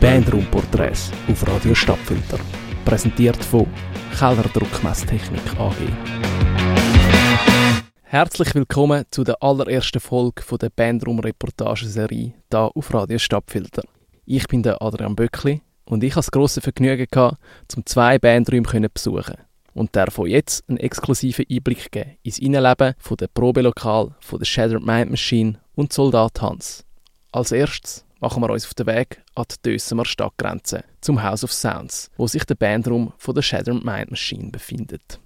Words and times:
Bandraumporträts 0.00 1.10
auf 1.28 1.46
Radio 1.46 1.74
Stadtfilter. 1.74 2.38
Präsentiert 2.84 3.42
von 3.44 3.66
Keller 4.18 4.44
Druckmesstechnik 4.52 5.40
AG. 5.58 5.74
Herzlich 8.02 8.54
willkommen 8.54 9.04
zu 9.10 9.24
der 9.24 9.42
allerersten 9.42 10.00
Folge 10.00 10.42
der 10.60 10.70
Bandraum-Reportageserie 10.70 12.34
hier 12.50 12.70
auf 12.74 12.92
Radio 12.92 13.18
Stadtfilter. 13.18 13.82
Ich 14.26 14.46
bin 14.48 14.62
der 14.62 14.82
Adrian 14.82 15.16
Böckli 15.16 15.62
und 15.84 16.04
ich 16.04 16.12
hatte 16.12 16.18
das 16.18 16.30
grosse 16.30 16.60
Vergnügen, 16.60 17.06
gehabt, 17.10 17.38
zum 17.68 17.86
zwei 17.86 18.18
Bandräume 18.18 18.88
besuchen 18.88 19.36
und 19.74 19.96
davon 19.96 20.26
jetzt 20.26 20.68
einen 20.68 20.78
exklusiven 20.78 21.46
Einblick 21.50 21.90
geben 21.90 22.16
ins 22.22 22.38
Innenleben 22.38 22.94
von 22.98 23.16
der 23.16 23.28
Probelokal 23.28 24.14
von 24.20 24.38
der 24.38 24.46
Shattered 24.46 24.84
Mind 24.84 25.10
Machine 25.10 25.58
und 25.74 25.92
Soldat 25.92 26.40
Hans. 26.42 26.84
Als 27.32 27.52
erstes 27.52 28.04
machen 28.22 28.40
wir 28.40 28.50
uns 28.50 28.64
auf 28.64 28.74
den 28.74 28.86
Weg 28.86 29.20
an 29.34 29.44
die 29.50 29.70
Dösemer 29.70 30.04
Stadtgrenze 30.04 30.84
zum 31.00 31.22
House 31.22 31.42
of 31.44 31.52
Sounds, 31.52 32.10
wo 32.16 32.26
sich 32.26 32.44
der 32.44 32.54
Bandraum 32.54 33.12
von 33.18 33.34
der 33.34 33.42
Shattered 33.42 33.84
Mind 33.84 34.10
Machine 34.10 34.50
befindet. 34.50 35.20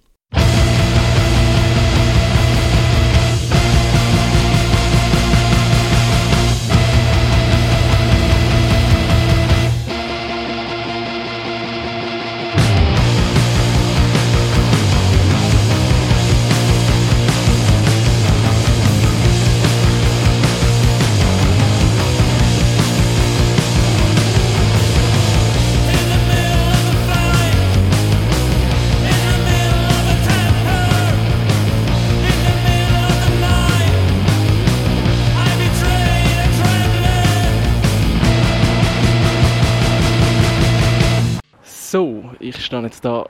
Stehe 42.87 42.92
jetzt 42.92 43.04
da 43.04 43.26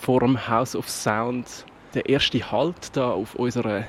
vor 0.00 0.20
dem 0.20 0.48
House 0.48 0.76
of 0.76 0.88
Sound. 0.88 1.64
Der 1.94 2.08
erste 2.08 2.52
Halt 2.52 2.96
da 2.96 3.10
auf 3.10 3.34
unserer 3.34 3.84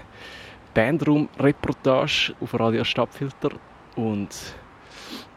Bandraum-Reportage 0.73 2.33
auf 2.41 2.59
Radio 2.59 2.83
Stadtfilter. 2.83 3.51
Und 3.95 4.29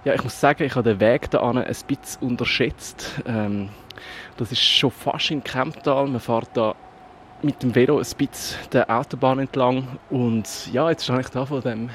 ja, 0.05 0.15
ich 0.15 0.23
muss 0.23 0.41
sagen, 0.41 0.65
ich 0.65 0.75
habe 0.75 0.91
den 0.91 1.01
Weg 1.01 1.31
da 1.31 1.51
ein 1.51 1.65
bisschen 1.87 2.23
unterschätzt. 2.23 3.23
Ähm, 3.27 3.69
das 4.39 4.53
ist 4.53 4.63
schon 4.63 4.91
fast 4.91 5.31
in 5.31 5.45
Kemptal. 5.45 6.07
Man 6.07 6.21
fährt 6.21 6.49
da 6.55 6.75
mit 7.43 7.63
dem 7.63 7.75
Velo 7.75 7.99
ein 7.99 8.07
bisschen 8.17 8.59
der 8.73 8.89
Autobahn 8.89 9.41
entlang. 9.41 9.99
Und 10.09 10.73
ja, 10.73 10.89
jetzt 10.89 11.05
stehe 11.05 11.21
ich 11.21 11.29
da 11.29 11.45
vor 11.45 11.61
dem 11.61 11.91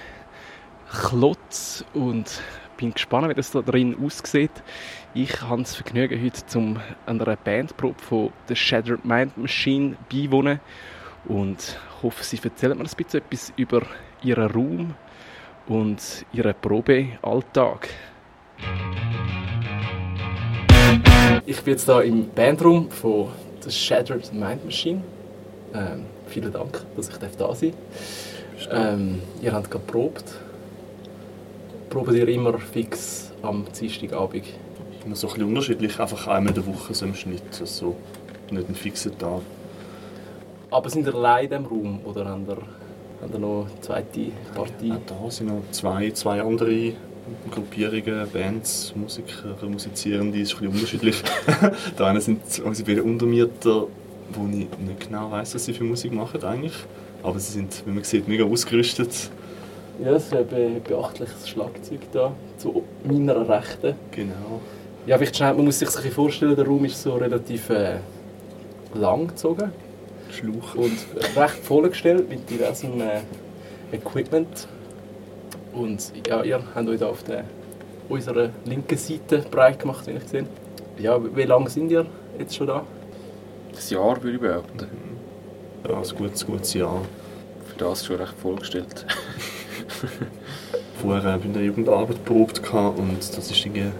Klotz 0.91 1.83
und 1.93 2.41
bin 2.77 2.93
gespannt, 2.93 3.29
wie 3.29 3.33
das 3.33 3.51
da 3.51 3.61
drin 3.61 3.97
aussieht. 4.03 4.51
Ich 5.15 5.41
habe 5.41 5.63
das 5.63 5.75
Vergnügen, 5.75 6.23
heute 6.23 6.45
zum 6.45 6.79
einer 7.07 7.35
Bandprobe 7.35 7.99
von 7.99 8.29
The 8.47 8.55
Shattered 8.55 9.03
Mind 9.03 9.35
Machine 9.37 9.97
beiwohnen 10.11 10.59
und 11.27 11.79
hoffe, 12.03 12.23
sie 12.23 12.39
erzählen 12.43 12.77
mir 12.77 12.83
ein 12.83 12.89
bisschen 12.95 13.21
etwas 13.21 13.51
über 13.57 13.81
ihren 14.21 14.51
Raum 14.51 14.95
und 15.67 16.25
ihren 16.31 16.53
Probealltag. 16.61 17.89
Ich 21.47 21.61
bin 21.61 21.73
jetzt 21.73 21.85
hier 21.85 22.03
im 22.03 22.29
Bandraum 22.29 22.91
von 22.91 23.29
The 23.61 23.71
Shattered 23.71 24.31
Mind 24.31 24.63
Machine. 24.63 25.01
Ähm, 25.73 26.05
vielen 26.27 26.53
Dank, 26.53 26.85
dass 26.95 27.09
ich 27.09 27.17
da 27.17 27.55
sein 27.55 27.73
darf. 28.69 28.69
Ähm, 28.71 29.21
ihr 29.41 29.53
habt 29.53 29.71
geprobt 29.71 30.35
proben 31.89 32.15
ihr 32.15 32.27
immer 32.27 32.57
fix 32.59 33.31
am 33.41 33.65
Dienstagabend? 33.77 34.45
So 35.15 35.27
ein 35.27 35.33
bisschen 35.33 35.47
unterschiedlich, 35.49 35.99
einfach 35.99 36.27
einmal 36.27 36.49
in 36.49 36.55
der 36.55 36.67
Woche 36.67 36.93
so 36.93 37.05
im 37.05 37.15
Schnitt, 37.15 37.41
also 37.59 37.95
nicht 38.51 38.67
einen 38.67 38.75
fixen 38.75 39.17
Tag. 39.17 39.41
Aber 40.71 40.89
sind 40.89 41.07
ihr 41.07 41.15
allein 41.15 41.45
in 41.45 41.49
diesem 41.49 41.65
Raum 41.65 41.99
oder 42.05 42.25
haben 42.25 42.45
ihr, 42.47 42.57
haben 43.21 43.33
ihr 43.33 43.39
noch 43.39 43.67
eine 43.69 43.81
zweite 43.81 44.31
Partie? 44.53 44.89
Ja, 44.89 45.01
da 45.05 45.31
sind 45.31 45.47
noch 45.47 45.63
zwei, 45.71 46.11
zwei 46.11 46.41
andere 46.41 46.93
Gruppierungen, 47.51 48.29
Bands, 48.31 48.93
Musiker, 48.95 49.55
Musizierende, 49.67 50.39
ist 50.39 50.53
ein 50.53 50.59
bisschen 50.59 50.73
unterschiedlich. 50.73 51.23
da 51.97 52.07
eine 52.07 52.21
sind 52.21 52.41
unsere 52.63 52.87
beiden 52.87 53.03
Untermieter, 53.03 53.87
wo 54.33 54.47
ich 54.47 54.55
nicht 54.55 54.99
genau 55.07 55.31
weiß, 55.31 55.55
was 55.55 55.65
sie 55.65 55.73
für 55.73 55.83
Musik 55.83 56.13
machen 56.13 56.43
eigentlich. 56.43 56.75
Aber 57.23 57.39
sie 57.39 57.51
sind, 57.51 57.83
wie 57.85 57.91
man 57.91 58.03
sieht, 58.03 58.27
mega 58.27 58.45
ausgerüstet 58.45 59.29
ja, 60.03 60.11
es 60.11 60.25
ist 60.25 60.33
ein 60.33 60.81
beachtliches 60.83 61.49
Schlagzeug 61.49 61.99
da, 62.11 62.31
zu 62.57 62.83
meiner 63.03 63.47
Rechten. 63.47 63.95
Genau. 64.11 64.61
Ja, 65.05 65.17
vielleicht 65.17 65.37
schnell, 65.37 65.53
man 65.53 65.65
muss 65.65 65.79
sich 65.79 65.89
ein 65.95 66.11
vorstellen, 66.11 66.55
der 66.55 66.65
Raum 66.65 66.85
ist 66.85 67.01
so 67.01 67.15
relativ 67.15 67.69
äh, 67.69 67.97
lang 68.93 69.27
gezogen. 69.27 69.71
Schluch. 70.31 70.75
Und 70.75 70.97
recht 71.35 71.57
vollgestellt 71.63 72.29
mit 72.29 72.49
diversem 72.49 73.01
äh, 73.01 73.21
Equipment. 73.95 74.67
Und 75.73 76.11
ja, 76.27 76.43
ihr 76.43 76.61
habt 76.75 76.87
euch 76.87 76.99
da 76.99 77.07
auf 77.07 77.23
der, 77.23 77.45
unserer 78.07 78.49
linken 78.65 78.97
Seite 78.97 79.39
breit 79.49 79.79
gemacht, 79.79 80.05
wie 80.07 80.11
ich 80.11 80.23
gesehen 80.23 80.47
Ja, 80.97 81.19
wie 81.35 81.43
lange 81.43 81.69
sind 81.69 81.91
ihr 81.91 82.05
jetzt 82.37 82.55
schon 82.55 82.67
da? 82.67 82.79
Ein 82.79 83.89
Jahr, 83.89 84.21
würde 84.21 84.35
ich 84.35 84.41
behaupten. 84.41 84.87
Ja, 85.87 85.95
ein 85.95 86.17
gutes, 86.17 86.45
gutes 86.45 86.73
Jahr. 86.73 87.01
Für 87.67 87.77
das 87.77 88.05
schon 88.05 88.17
recht 88.17 88.33
vollgestellt. 88.41 89.05
Vorher 91.01 91.23
habe 91.31 91.39
ich 91.39 91.45
in 91.45 91.53
der 91.53 91.63
Jugendarbeit 91.63 92.23
probt 92.25 92.61
und 92.73 93.19
das 93.19 93.51
ist 93.51 93.65
irgendwie 93.65 93.91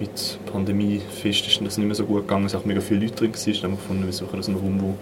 mit 0.00 0.38
Pandemie 0.50 1.00
fest 1.10 1.46
ist 1.46 1.60
das 1.60 1.78
nicht 1.78 1.86
mehr 1.86 1.94
so 1.94 2.04
gut 2.04 2.22
gegangen, 2.22 2.46
es 2.46 2.54
auch 2.54 2.64
mega 2.64 2.80
viele 2.80 3.00
Leute 3.00 3.14
drin 3.14 3.34
waren. 3.34 3.52
Dann 3.54 3.62
haben 3.62 3.76
gefunden, 3.76 4.06
wir 4.06 4.12
suchen 4.12 4.38
aus 4.38 4.48
einem 4.48 4.58
Raum, 4.58 4.80
wo 4.80 4.94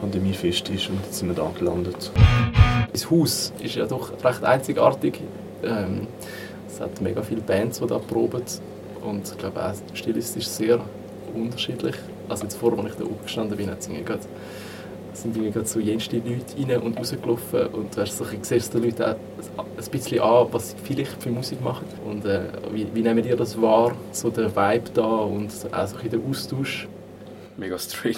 Pandemie 0.00 0.32
fest 0.32 0.68
ist 0.68 0.88
und 0.88 1.00
jetzt 1.04 1.18
sind 1.18 1.28
wir 1.28 1.34
da 1.34 1.50
gelandet. 1.58 2.10
Das 2.92 3.10
Haus 3.10 3.52
ist 3.62 3.74
ja 3.74 3.86
doch 3.86 4.12
recht 4.24 4.44
einzigartig. 4.44 5.20
Ähm, 5.62 6.06
es 6.66 6.80
hat 6.80 7.00
mega 7.00 7.22
viele 7.22 7.40
Bands, 7.40 7.80
die 7.80 7.86
da 7.86 7.98
proben 7.98 8.42
und 9.04 9.28
ich 9.28 9.38
glaube 9.38 9.64
auch 9.64 9.74
stilistisch 9.94 10.46
sehr 10.46 10.80
unterschiedlich. 11.34 11.96
Also 12.28 12.44
jetzt 12.44 12.56
vor, 12.56 12.78
als 12.78 12.92
ich 12.92 12.98
da 12.98 13.04
gestanden 13.22 13.56
bin, 13.56 13.70
hat 13.70 13.80
es 13.80 13.88
sind 15.22 15.36
irgendwie 15.36 15.52
gerade 15.52 15.66
so 15.66 15.80
jenste 15.80 16.16
Leute 16.16 16.56
rein 16.58 16.80
und 16.82 16.98
rausgelaufen 16.98 17.66
und 17.68 17.96
du 17.96 18.00
hast 18.00 18.16
so, 18.16 18.24
siehst 18.42 18.74
den 18.74 18.84
Leuten 18.84 19.02
auch 19.02 19.64
ein 19.64 19.90
bisschen 19.90 20.20
an, 20.20 20.46
was 20.50 20.70
sie 20.70 20.76
vielleicht 20.82 21.22
für 21.22 21.30
Musik 21.30 21.62
machen 21.62 21.86
und 22.04 22.24
äh, 22.24 22.42
wie, 22.72 22.86
wie 22.94 23.02
nehmen 23.02 23.24
ihr 23.24 23.36
das 23.36 23.60
wahr, 23.60 23.92
so 24.12 24.30
der 24.30 24.54
Vibe 24.54 24.90
da 24.94 25.02
und 25.02 25.50
auch 25.72 25.86
so 25.86 25.96
der 25.96 26.20
Austausch? 26.28 26.88
Mega 27.56 27.76
strange. 27.76 28.14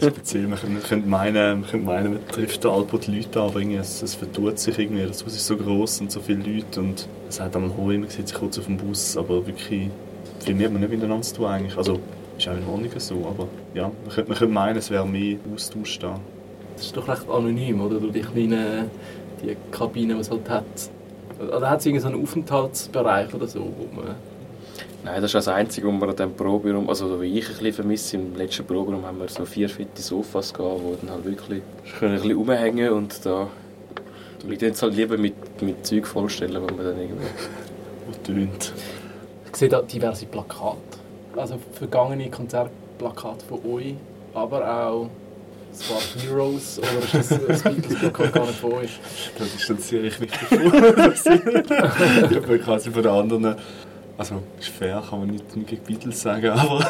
speziell, 0.00 0.46
man 0.46 0.58
könnte 0.82 1.06
meinen, 1.06 1.60
man, 1.60 1.70
könnte 1.70 1.86
meinen, 1.86 2.12
man 2.14 2.28
trifft 2.28 2.64
da 2.64 2.70
Alpo 2.70 2.96
die 2.96 3.18
Leute 3.18 3.38
an, 3.38 3.48
aber 3.48 3.60
es, 3.60 4.00
es 4.00 4.14
vertut 4.14 4.58
sich 4.58 4.78
irgendwie, 4.78 5.04
das 5.04 5.22
Haus 5.26 5.34
ist 5.34 5.46
so 5.46 5.58
groß 5.58 6.00
und 6.00 6.10
so 6.10 6.20
viele 6.20 6.42
Leute 6.42 6.80
und 6.80 7.06
es 7.28 7.38
hat 7.38 7.54
am 7.54 7.76
Hohen, 7.76 8.00
man 8.00 8.08
sieht 8.08 8.28
sich 8.28 8.36
kurz 8.36 8.58
auf 8.58 8.64
dem 8.64 8.78
Bus, 8.78 9.14
aber 9.18 9.46
wirklich 9.46 9.90
viel 10.40 10.54
mehr 10.54 10.66
hat 10.66 10.72
man 10.72 10.80
nicht 10.80 10.90
miteinander 10.90 11.22
zu 11.22 11.34
tun 11.34 11.46
eigentlich. 11.46 11.76
Also, 11.76 12.00
ist 12.38 12.48
auch 12.48 12.56
in 12.56 12.66
Ordnung 12.66 12.90
so, 12.96 13.14
aber 13.26 13.48
ja, 13.74 13.84
man 13.84 14.14
könnte, 14.14 14.30
man 14.30 14.38
könnte 14.38 14.54
meinen, 14.54 14.78
es 14.78 14.90
wäre 14.90 15.06
mehr 15.06 15.38
Austausch 15.54 15.98
da. 15.98 16.18
Das 16.76 16.86
ist 16.86 16.96
doch 16.96 17.08
recht 17.08 17.28
anonym, 17.28 17.80
oder? 17.80 17.98
Durch 17.98 18.12
die 18.12 18.20
kleinen 18.20 18.90
die 19.42 19.56
Kabinen, 19.70 20.16
die 20.16 20.20
es 20.20 20.30
halt 20.30 20.48
hat. 20.48 20.64
Oder 21.40 21.70
hat 21.70 21.80
es 21.80 21.86
irgendwie 21.86 22.02
so 22.02 22.08
einen 22.08 22.22
Aufenthaltsbereich 22.22 23.32
oder 23.34 23.46
so, 23.46 23.60
wo 23.60 23.94
man... 23.94 24.16
Nein, 25.04 25.14
das 25.22 25.24
ist 25.26 25.34
das 25.34 25.48
Einzige, 25.48 25.86
was 25.86 26.00
wir 26.00 26.08
an 26.08 26.16
diesem 26.16 26.34
Proberaum, 26.34 26.88
also 26.88 27.20
wie 27.20 27.38
ich 27.38 27.46
ein 27.46 27.52
bisschen 27.52 27.72
vermisse, 27.72 28.16
im 28.16 28.34
letzten 28.36 28.66
Proberaum 28.66 29.04
haben 29.06 29.20
wir 29.20 29.28
so 29.28 29.44
vier 29.44 29.68
fette 29.68 30.02
Sofas 30.02 30.52
gehabt, 30.52 30.80
wo 30.82 30.96
dann 31.00 31.10
halt 31.10 31.24
wirklich 31.24 31.62
können 31.98 32.14
ein 32.14 32.20
bisschen 32.20 32.36
rumhängen 32.36 32.92
und 32.92 33.24
da 33.24 33.46
ich 34.48 34.60
jetzt 34.60 34.82
halt 34.82 34.94
lieber 34.94 35.16
mit, 35.16 35.62
mit 35.62 35.86
Zeug 35.86 36.06
vollstellen, 36.06 36.60
wo 36.62 36.74
man 36.74 36.84
dann 36.84 37.00
irgendwie... 37.00 37.26
Wo 38.06 38.12
tönt. 38.24 38.72
Ich 39.50 39.56
sehe 39.56 39.68
da 39.68 39.82
diverse 39.82 40.24
Plakate 40.24 40.97
also 41.38 41.58
vergangene 41.72 42.30
Konzertplakate 42.30 43.44
von 43.46 43.60
euch, 43.72 43.94
aber 44.34 44.86
auch 44.86 45.10
Spark 45.74 46.22
Heroes 46.22 46.78
oder 46.78 47.20
ist 47.20 47.30
das 47.30 47.66
ein 47.66 47.74
Speakers 47.74 48.32
gar 48.32 48.46
nicht 48.46 48.58
von 48.58 48.72
euch? 48.72 48.98
Das 49.38 49.54
ist 49.54 49.70
dann 49.70 49.78
sehr 49.78 50.02
wichtig 50.02 50.30
ich 50.50 52.36
habe 52.36 52.58
quasi 52.64 52.90
von 52.90 53.02
den 53.02 53.12
anderen 53.12 53.56
also 54.18 54.42
ist 54.58 54.70
fair, 54.70 55.00
kann 55.08 55.20
man 55.20 55.28
nicht, 55.28 55.44
gegen 55.66 55.82
Beatles 55.84 56.20
sagen, 56.20 56.48
aber 56.48 56.84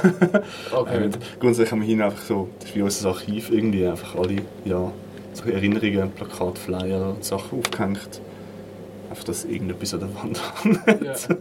okay. 0.73 1.05
äh, 1.05 1.11
grundsätzlich 1.39 1.73
haben 1.73 1.81
wir 1.81 1.87
hier 1.87 2.03
einfach 2.07 2.23
so, 2.23 2.49
das 2.59 2.71
ist 2.71 2.75
wie 2.75 2.81
unser 2.81 3.11
Archiv 3.11 3.51
irgendwie, 3.51 3.87
einfach 3.87 4.15
alle 4.15 4.37
ja, 4.65 4.91
so 5.35 5.51
Erinnerungen, 5.51 6.11
Plakat, 6.13 6.59
Flyer 6.59 7.11
und 7.11 7.23
Sachen 7.23 7.59
aufgehängt. 7.59 8.23
Einfach, 9.11 9.25
dass 9.25 9.45
irgendetwas 9.45 9.93
an 9.93 10.01
der 10.01 10.15
Wand 10.15 10.41
hängt. 10.87 11.05
Ja. 11.05 11.37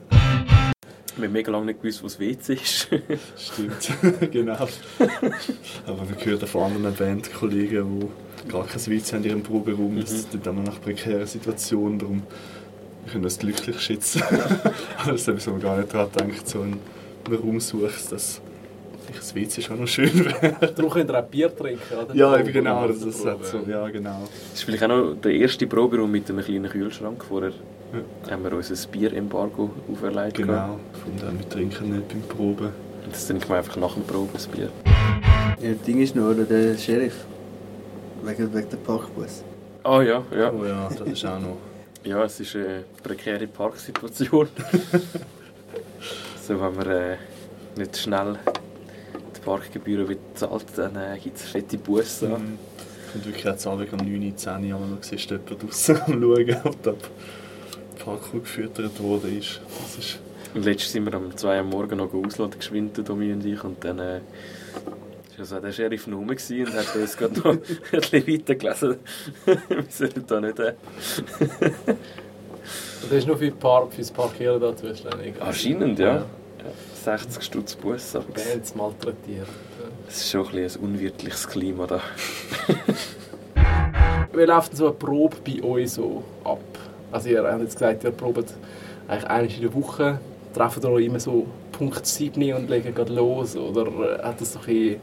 Wir 1.17 1.25
haben 1.25 1.33
mega 1.33 1.51
lange 1.51 1.65
nicht 1.65 1.81
gewusst, 1.81 2.01
wo 2.03 2.07
das 2.07 2.19
WC 2.19 2.53
ist. 2.53 2.89
Stimmt, 3.37 4.31
genau. 4.31 4.53
Aber 4.53 6.05
man 6.05 6.25
hört 6.25 6.47
von 6.47 6.63
anderen 6.63 6.93
Bandkollegen, 6.93 7.99
die 7.99 8.51
gar 8.51 8.65
kein 8.65 8.85
WC 8.85 9.15
haben 9.15 9.23
in 9.23 9.29
ihrem 9.29 9.43
Proberaum. 9.43 9.95
Mhm. 9.95 10.01
Das 10.01 10.31
sind 10.31 10.45
dann 10.45 10.63
nach 10.63 10.79
prekären 10.79 11.25
Situationen. 11.25 11.99
Darum 11.99 12.23
wir 13.07 13.13
können 13.13 13.23
das 13.23 13.39
glücklich 13.39 13.79
schätzen. 13.79 14.21
Aber 14.21 15.11
das 15.13 15.27
habe 15.27 15.37
ich 15.37 15.43
so 15.43 15.55
gar 15.55 15.77
nicht 15.77 15.93
daran 15.93 16.11
gedacht, 16.11 16.47
so 16.47 16.61
einen 16.61 16.79
Raum 17.31 17.59
suchst, 17.61 18.11
dass 18.11 18.41
das 19.15 19.33
WC 19.33 19.61
schon 19.61 19.79
noch 19.79 19.87
schön 19.87 20.25
wäre. 20.25 20.73
Darum 20.75 20.91
könnt 20.91 21.09
ihr 21.09 21.17
auch 21.17 21.25
Bier 21.25 21.55
trinken, 21.55 21.97
oder? 22.03 22.13
Ja, 22.13 22.37
eben 22.37 22.51
genau. 22.51 22.85
Das 22.85 23.01
ist 23.01 23.21
so, 23.21 23.63
ja, 23.65 23.87
genau. 23.87 24.27
Das 24.51 24.59
ist 24.59 24.63
vielleicht 24.63 24.83
auch 24.83 24.89
noch 24.89 25.13
der 25.23 25.31
erste 25.31 25.65
Proberaum 25.67 26.11
mit 26.11 26.29
einem 26.29 26.43
kleinen 26.43 26.69
Kühlschrank. 26.69 27.23
Vorher 27.23 27.53
ja. 27.93 28.31
haben 28.31 28.43
wir 28.43 28.53
uns 28.53 28.71
ein 28.71 28.91
Bier-Embargo 28.91 29.69
auferlegt. 29.91 30.37
Genau, 30.37 30.79
von 30.93 31.17
dem 31.17 31.39
wir 31.39 31.49
trinken 31.49 31.95
nicht 31.95 32.07
beim 32.07 32.21
Proben. 32.21 32.67
Und 33.05 33.13
das 33.13 33.27
trinken 33.27 33.49
wir 33.49 33.57
einfach 33.57 33.77
nach 33.77 33.93
dem 33.93 34.03
Proben, 34.03 34.29
das 34.33 34.47
Bier. 34.47 34.69
Ja, 35.61 35.71
das 35.71 35.81
Ding 35.83 36.01
ist 36.01 36.15
nur, 36.15 36.33
der 36.35 36.77
Sheriff. 36.77 37.25
Wegen, 38.23 38.53
wegen 38.53 38.69
der 38.69 38.77
Parkbus. 38.77 39.43
Ah 39.83 39.97
oh, 39.97 40.01
ja, 40.01 40.23
ja. 40.35 40.51
Oh 40.51 40.65
ja, 40.65 40.89
das 40.89 41.07
ist 41.07 41.25
auch 41.25 41.39
noch... 41.39 41.57
Ja, 42.03 42.23
es 42.23 42.39
ist 42.39 42.55
eine 42.55 42.85
prekäre 43.03 43.47
Parksituation. 43.47 44.47
so, 46.41 46.61
wenn 46.61 46.75
man 46.75 46.89
äh, 46.89 47.17
nicht 47.75 47.97
schnell 47.97 48.37
die 49.35 49.41
Parkgebühren 49.41 50.07
wieder 50.07 50.21
zahlt, 50.33 50.65
dann 50.77 50.95
äh, 50.95 51.17
gibt 51.21 51.35
es 51.35 51.43
fette 51.43 51.77
Busse. 51.77 52.29
Mhm. 52.29 52.57
Und 53.13 53.25
wirklich 53.25 53.49
auch 53.49 53.71
Abend 53.71 53.91
um 53.91 53.99
9, 53.99 54.37
10 54.37 54.73
Uhr 54.73 54.79
noch 54.79 55.01
siehst 55.01 55.31
du 55.31 55.35
jemanden 55.35 55.67
draußen 55.67 56.01
am 56.05 56.21
Schauen, 56.21 56.95
Parkour 58.07 58.39
gefüttert 58.39 59.03
worden 59.03 59.37
ist. 59.37 59.59
Das 59.81 59.97
ist 59.97 60.19
und 60.53 60.63
letztes 60.63 60.93
sind 60.93 61.05
wir 61.05 61.13
um 61.17 61.35
2 61.35 61.57
Uhr 61.57 61.63
morgens 61.63 61.97
noch 61.97 62.13
ausladen, 62.13 62.57
geschwind, 62.57 62.97
Domi 63.07 63.33
und 63.33 63.45
ich. 63.45 63.61
Und 63.63 63.83
dann 63.83 63.99
äh, 63.99 64.21
also 65.37 65.59
der 65.59 65.73
Sheriff 65.73 66.07
noch 66.07 66.17
rum 66.17 66.29
und 66.29 66.73
hat 66.73 66.95
uns 66.95 67.17
gerade 67.17 67.39
noch 67.39 67.45
ein 67.51 67.61
bisschen 67.91 68.27
weitergelesen. 68.27 68.95
wir 69.45 69.83
sind 69.89 70.31
da 70.31 70.39
nicht... 70.39 70.57
Äh. 70.57 70.73
das 73.01 73.11
ist 73.11 73.27
nur 73.27 73.37
für, 73.37 73.51
Park, 73.51 73.91
für 73.91 74.01
das 74.01 74.11
Parkieren 74.11 74.61
da 74.61 74.75
zuständig? 74.75 75.35
Anscheinend, 75.41 75.99
ja. 75.99 76.15
ja. 76.15 76.25
60 77.03 77.43
Stutz 77.43 77.75
Bus. 77.75 78.13
Bands 78.13 78.73
malträtiert. 78.73 79.47
Es 80.07 80.21
ist 80.21 80.31
schon 80.31 80.47
ein, 80.47 80.63
ein 80.63 80.75
unwirtliches 80.81 81.47
Klima 81.47 81.85
da. 81.85 82.01
Wie 84.33 84.43
läuft 84.43 84.77
so 84.77 84.85
eine 84.85 84.95
Probe 84.95 85.35
bei 85.45 85.61
euch 85.61 85.91
so 85.91 86.23
ab? 86.45 86.61
Also 87.11 87.29
ihr 87.29 87.43
habt 87.43 87.61
jetzt 87.61 87.73
gesagt, 87.73 88.03
ihr 88.03 88.11
probt 88.11 88.53
eigentlich 89.07 89.29
einmal 89.29 89.53
in 89.53 89.61
der 89.61 89.73
Woche. 89.73 90.19
Treffen 90.53 90.83
ihr 90.83 91.05
immer 91.05 91.19
so 91.19 91.45
Punkt 91.71 92.05
7 92.05 92.53
und 92.53 92.69
legen 92.69 92.93
gerade 92.93 93.13
los? 93.13 93.55
Oder 93.55 94.23
hat 94.23 94.41
das 94.41 94.53
so 94.53 94.59
ein, 94.67 94.97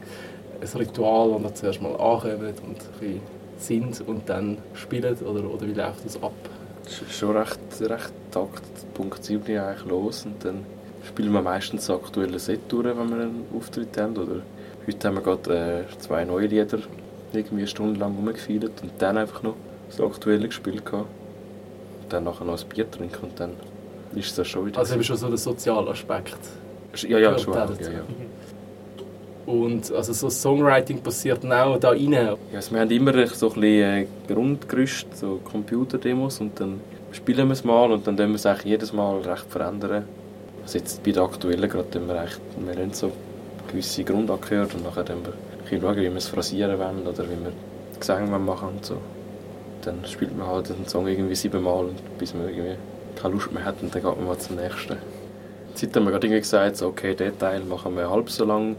ein 0.61 0.77
Ritual, 0.77 1.31
wo 1.31 1.39
ihr 1.39 1.55
zuerst 1.55 1.81
mal 1.81 1.93
ankommt 1.93 2.61
und 2.65 2.77
ein 3.01 3.21
sind 3.57 4.01
und 4.07 4.29
dann 4.29 4.57
spielt? 4.73 5.21
Oder, 5.21 5.49
oder 5.49 5.67
wie 5.67 5.73
läuft 5.73 6.05
das 6.05 6.21
ab? 6.21 6.33
Es 6.85 7.01
ist 7.01 7.13
schon 7.13 7.35
recht, 7.35 7.59
recht 7.81 8.13
takt. 8.31 8.93
Punkt 8.93 9.23
7 9.23 9.43
eigentlich 9.57 9.85
los 9.87 10.25
und 10.25 10.43
dann 10.43 10.65
spielen 11.07 11.31
wir 11.31 11.41
meistens 11.41 11.87
das 11.87 11.95
aktuelle 11.95 12.39
Set 12.39 12.61
durch, 12.69 12.85
wenn 12.85 13.09
wir 13.09 13.23
einen 13.23 13.45
Auftritt 13.55 13.97
haben. 13.97 14.17
Oder 14.17 14.41
heute 14.87 15.07
haben 15.07 15.15
wir 15.15 15.21
gerade 15.21 15.85
äh, 15.89 15.97
zwei 15.99 16.25
neue 16.25 16.47
Lieder 16.47 16.79
irgendwie 17.33 17.65
eine 17.65 18.05
rumgefeiert 18.05 18.81
und 18.81 18.91
dann 18.99 19.17
einfach 19.17 19.41
noch 19.43 19.55
das 19.89 19.99
aktuelle 19.99 20.47
gespielt 20.47 20.85
gehabt. 20.85 21.07
Dann 22.15 22.23
nachher 22.23 22.45
noch 22.45 22.57
ein 22.57 22.69
Bier 22.69 22.89
trinken 22.89 23.25
und 23.25 23.37
dann 23.37 23.51
ist 24.15 24.37
das 24.37 24.47
schon 24.47 24.67
wieder. 24.67 24.79
Also 24.79 24.95
eben 24.95 25.03
schon 25.03 25.17
so 25.17 25.27
der 25.27 25.37
soziale 25.37 25.91
Aspekt. 25.91 26.37
Ja, 27.09 27.19
ja, 27.19 27.37
schon. 27.37 27.53
Ja, 27.53 27.65
ja. 27.65 28.05
Und 29.45 29.91
also 29.91 30.13
so 30.13 30.29
Songwriting 30.29 31.01
passiert 31.01 31.45
auch 31.45 31.77
da 31.77 31.89
rein? 31.89 32.13
Ja, 32.13 32.37
also 32.53 32.71
wir 32.71 32.79
haben 32.79 32.89
immer 32.89 33.27
so 33.27 33.49
ein 33.49 33.53
bisschen 33.59 33.63
äh, 33.63 34.07
Grundgerüst, 34.27 35.17
so 35.17 35.41
Computerdemos 35.43 36.39
und 36.39 36.57
dann 36.57 36.79
spielen 37.11 37.49
wir 37.49 37.53
es 37.53 37.65
mal 37.65 37.91
und 37.91 38.07
dann 38.07 38.15
können 38.15 38.31
wir 38.31 38.37
es 38.37 38.45
eigentlich 38.45 38.71
jedes 38.71 38.93
Mal 38.93 39.19
recht 39.19 39.45
verändern. 39.49 40.05
Also 40.63 40.77
jetzt 40.77 41.03
bei 41.03 41.11
der 41.11 41.23
aktuellen 41.23 41.69
gerade, 41.69 42.07
wir, 42.07 42.15
wir 42.15 42.81
haben 42.81 42.93
so 42.93 43.11
gewisse 43.67 44.05
Grundakorde 44.05 44.69
und 44.73 44.85
nachher 44.85 45.03
dann 45.03 45.17
wir 45.69 45.81
schauen, 45.81 45.97
wie 45.97 46.01
wir 46.03 46.15
es 46.15 46.29
phrasieren 46.29 46.79
wollen 46.79 47.05
oder 47.05 47.25
wie 47.25 47.43
wir 47.43 47.51
Gesang 47.99 48.29
machen 48.45 48.69
und 48.69 48.85
so. 48.85 48.97
Dann 49.85 50.03
spielt 50.05 50.37
man 50.37 50.47
halt 50.47 50.69
den 50.69 50.87
Song 50.87 51.07
irgendwie 51.07 51.35
siebenmal 51.35 51.89
bis 52.17 52.33
man 52.33 52.49
irgendwie 52.49 52.75
keine 53.15 53.33
Lust 53.35 53.51
mehr 53.51 53.63
hat 53.63 53.75
und 53.81 53.93
dann 53.93 54.01
geht 54.01 54.15
man 54.15 54.25
mal 54.25 54.37
zum 54.37 54.57
nächsten. 54.57 54.97
Jetzt 55.75 55.95
haben 55.95 56.05
wir 56.05 56.11
gerade 56.11 56.29
gesagt, 56.29 56.77
so, 56.77 56.87
okay, 56.87 57.15
den 57.15 57.37
Teil 57.37 57.61
machen 57.61 57.95
wir 57.95 58.09
halb 58.09 58.29
so 58.29 58.45
lang, 58.45 58.75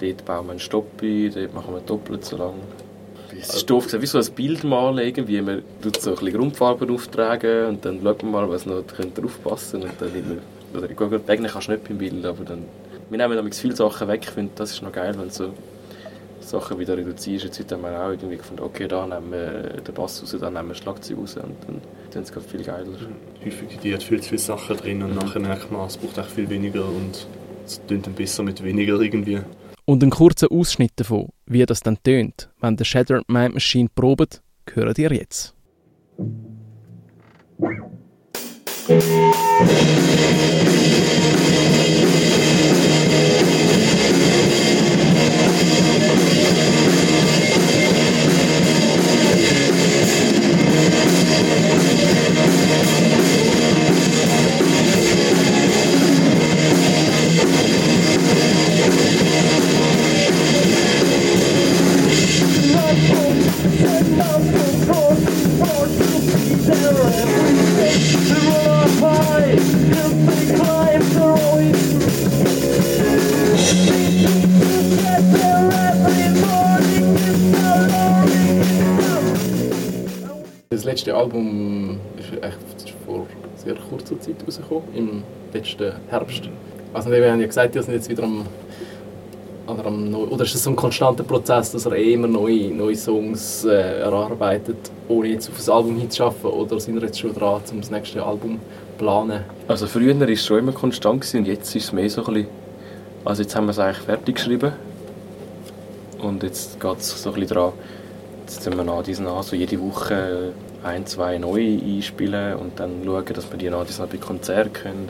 dort 0.00 0.24
bauen 0.24 0.46
wir 0.46 0.50
einen 0.52 0.60
Stopp 0.60 1.02
ein, 1.02 1.32
dort 1.34 1.54
machen 1.54 1.74
wir 1.74 1.80
doppelt 1.80 2.24
so 2.24 2.36
lang. 2.36 2.54
Es 3.38 3.54
ist 3.54 3.68
doof 3.68 3.84
gesagt, 3.84 4.02
wie 4.02 4.06
so 4.06 4.18
ein 4.18 4.34
Bild 4.34 4.64
malen 4.64 4.98
irgendwie. 4.98 5.42
Man 5.42 5.62
tut 5.82 6.00
so 6.00 6.10
ein 6.10 6.16
bisschen 6.16 6.38
Grundfarben 6.38 6.90
auftragen 6.90 7.66
und 7.66 7.84
dann 7.84 8.00
schaut 8.02 8.22
man 8.22 8.32
mal, 8.32 8.48
was 8.48 8.64
noch 8.64 8.82
draufpassen 8.82 9.82
könnte. 9.82 10.04
Und 10.06 10.14
dann 10.14 10.28
nimmt 10.28 10.42
oder 10.74 10.88
eigentlich 11.28 11.52
kannst 11.52 11.68
du 11.68 11.72
nicht 11.72 11.88
beim 11.88 11.98
Bild, 11.98 12.24
aber 12.24 12.44
dann, 12.44 12.64
wir 13.08 13.18
nehmen 13.18 13.36
damit 13.36 13.54
viele 13.54 13.76
Sachen 13.76 14.08
weg. 14.08 14.20
Ich 14.24 14.30
finde, 14.30 14.52
das 14.56 14.72
ist 14.72 14.82
noch 14.82 14.92
geil, 14.92 15.14
wenn 15.18 15.30
so 15.30 15.50
Sachen 16.46 16.78
wieder 16.78 16.96
reduzierst. 16.96 17.44
Jetzt 17.44 17.58
heute 17.58 17.74
haben 17.74 17.82
wir 17.82 18.00
auch 18.00 18.10
irgendwie 18.10 18.36
gefunden, 18.36 18.62
okay, 18.62 18.86
da 18.86 19.06
nehmen 19.06 19.32
wir 19.32 19.80
den 19.80 19.94
Bass 19.94 20.22
raus, 20.22 20.36
da 20.40 20.50
nehmen 20.50 20.68
wir 20.68 20.74
das 20.74 20.78
Schlagzeug 20.78 21.18
raus 21.18 21.36
und 21.36 21.56
dann, 21.66 22.22
ist 22.22 22.36
es 22.36 22.44
viel 22.44 22.62
geiler. 22.62 22.86
Häufig 23.44 23.78
die 23.82 23.92
hat 23.92 24.02
viel 24.02 24.20
zu 24.20 24.28
viele 24.30 24.38
Sachen 24.38 24.76
drin 24.76 25.02
und 25.02 25.10
mhm. 25.10 25.16
nachher 25.16 25.40
merkt 25.40 25.70
man, 25.72 25.86
es 25.86 25.96
braucht 25.96 26.18
echt 26.18 26.30
viel 26.30 26.48
weniger 26.48 26.86
und 26.86 27.26
es 27.64 27.84
tönt 27.86 28.06
dann 28.06 28.14
besser 28.14 28.42
mit 28.42 28.62
weniger 28.62 29.00
irgendwie. 29.00 29.40
Und 29.84 30.02
einen 30.02 30.10
kurzen 30.10 30.48
Ausschnitt 30.48 30.92
davon, 30.96 31.28
wie 31.46 31.64
das 31.66 31.80
dann 31.80 31.98
tönt, 32.02 32.48
wenn 32.60 32.76
der 32.76 32.84
Shattered 32.84 33.28
Mind 33.28 33.54
Machine 33.54 33.88
probt, 33.94 34.40
hören 34.72 34.94
ihr 34.96 35.12
jetzt. 35.12 35.54
Album 81.26 81.98
ist 82.18 82.32
echt 82.40 82.94
vor 83.04 83.26
sehr 83.56 83.74
kurzer 83.74 84.20
Zeit 84.20 84.36
rausgekommen, 84.46 84.84
im 84.94 85.22
letzten 85.52 85.92
Herbst. 86.08 86.48
Also 86.94 87.10
wir 87.10 87.32
haben 87.32 87.40
ja 87.40 87.46
gesagt, 87.46 87.74
wir 87.74 87.82
sind 87.82 87.94
jetzt 87.94 88.08
wieder 88.08 88.22
am, 88.22 88.46
am 89.66 90.14
oder 90.14 90.44
ist 90.44 90.54
es 90.54 90.62
so 90.62 90.70
ein 90.70 90.76
konstanter 90.76 91.24
Prozess, 91.24 91.72
dass 91.72 91.84
er 91.84 91.96
eh 91.96 92.12
immer 92.12 92.28
neue, 92.28 92.70
neue 92.70 92.94
Songs 92.94 93.64
äh, 93.64 93.98
erarbeitet, 94.02 94.76
ohne 95.08 95.28
jetzt 95.28 95.48
auf 95.48 95.56
das 95.56 95.68
Album 95.68 95.98
hinzuschaffen, 95.98 96.48
oder 96.48 96.78
sind 96.78 96.94
wir 96.94 97.02
jetzt 97.02 97.18
schon 97.18 97.34
dran, 97.34 97.60
um 97.72 97.80
das 97.80 97.90
nächste 97.90 98.24
Album 98.24 98.60
zu 98.60 99.04
planen? 99.04 99.40
Also 99.66 99.88
früher 99.88 100.18
war 100.20 100.28
es 100.28 100.46
schon 100.46 100.60
immer 100.60 100.72
konstant 100.72 101.26
und 101.34 101.48
jetzt 101.48 101.74
ist 101.74 101.86
es 101.86 101.92
mehr 101.92 102.08
so 102.08 102.24
ein 102.24 102.34
bisschen, 102.34 102.48
also 103.24 103.42
jetzt 103.42 103.56
haben 103.56 103.66
wir 103.66 103.72
es 103.72 103.80
eigentlich 103.80 104.04
fertig 104.04 104.36
geschrieben 104.36 104.72
und 106.22 106.44
jetzt 106.44 106.78
geht 106.78 106.98
es 106.98 107.20
so 107.20 107.30
ein 107.30 107.40
bisschen 107.40 107.56
dran, 107.56 107.72
jetzt 108.42 108.62
sind 108.62 108.76
wir 108.76 108.84
nach 108.84 109.02
diesen 109.02 109.26
an, 109.26 109.42
so 109.42 109.56
jede 109.56 109.80
Woche 109.80 110.52
ein, 110.86 111.06
zwei 111.06 111.38
neue 111.38 111.78
einspielen 111.78 112.56
und 112.56 112.78
dann 112.78 113.02
schauen, 113.04 113.24
dass 113.34 113.50
wir 113.50 113.58
die 113.58 113.70
noch 113.70 113.84
bei 113.84 114.16
Konzerten 114.18 114.72
können, 114.72 115.08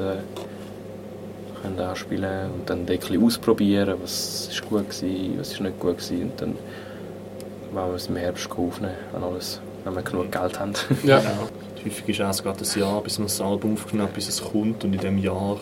können 1.63 1.81
anspielen 1.81 2.51
und 2.53 2.71
dann 2.71 2.87
ein 2.89 3.23
ausprobieren, 3.23 3.97
was 4.03 4.49
ist 4.49 4.63
gut 4.69 5.03
war, 5.03 5.39
was 5.39 5.53
ist 5.53 5.61
nicht 5.61 5.79
gut 5.79 6.11
war 6.11 6.19
und 6.19 6.41
dann 6.41 6.55
wollen 7.73 7.89
wir 7.91 7.95
es 7.97 8.07
im 8.07 8.17
Herbst 8.17 8.51
aufnehmen, 8.51 8.95
wenn, 9.13 9.23
alles, 9.23 9.61
wenn 9.85 9.95
wir 9.95 10.03
genug 10.03 10.33
Geld 10.33 10.59
haben. 10.59 10.73
Ja. 11.05 11.19
ja. 11.19 11.31
Häufig 11.85 12.09
ist 12.09 12.21
es 12.21 12.43
gerade 12.43 12.65
ein 12.65 12.81
Jahr, 12.81 13.01
bis 13.03 13.19
man 13.19 13.29
das 13.29 13.41
Album 13.41 13.75
aufgenommen 13.75 14.09
hat, 14.09 14.15
bis 14.15 14.29
es 14.29 14.43
kommt 14.43 14.83
und 14.83 14.95
in 14.95 14.99
diesem 14.99 15.19
Jahr 15.19 15.59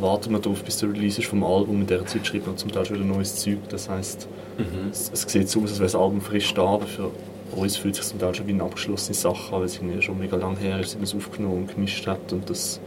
warten 0.00 0.30
wir 0.30 0.38
darauf, 0.38 0.62
bis 0.62 0.78
der 0.78 0.90
Release 0.90 1.20
ist 1.20 1.28
vom 1.28 1.42
Album. 1.42 1.80
In 1.80 1.86
dieser 1.86 2.06
Zeit 2.06 2.26
schreibt 2.26 2.46
man 2.46 2.56
zum 2.56 2.70
Teil 2.70 2.84
schon 2.84 2.96
wieder 2.96 3.04
neues 3.04 3.34
Zeug. 3.36 3.58
Das 3.68 3.88
heisst, 3.88 4.28
mhm. 4.56 4.90
es, 4.90 5.10
es, 5.12 5.22
sieht 5.22 5.48
so 5.48 5.60
aus, 5.60 5.70
als 5.70 5.78
wäre 5.80 5.86
das 5.86 5.96
Album 5.96 6.20
frisch 6.20 6.54
da, 6.54 6.62
aber 6.62 6.86
für 6.86 7.10
uns 7.56 7.76
fühlt 7.76 7.96
sich 7.96 8.04
zum 8.04 8.18
Teil 8.18 8.34
schon 8.34 8.46
wie 8.46 8.52
eine 8.52 8.62
abgeschlossene 8.62 9.14
Sache 9.14 9.54
an, 9.54 9.60
weil 9.60 9.66
es 9.98 10.04
schon 10.04 10.18
mega 10.18 10.36
lange 10.36 10.58
her 10.58 10.80
ist, 10.80 10.90
seit 10.90 10.98
man 10.98 11.04
es 11.04 11.14
aufgenommen 11.14 11.58
und 11.58 11.74
gemischt 11.74 12.06
hat 12.06 12.32
und 12.32 12.48
das... 12.48 12.80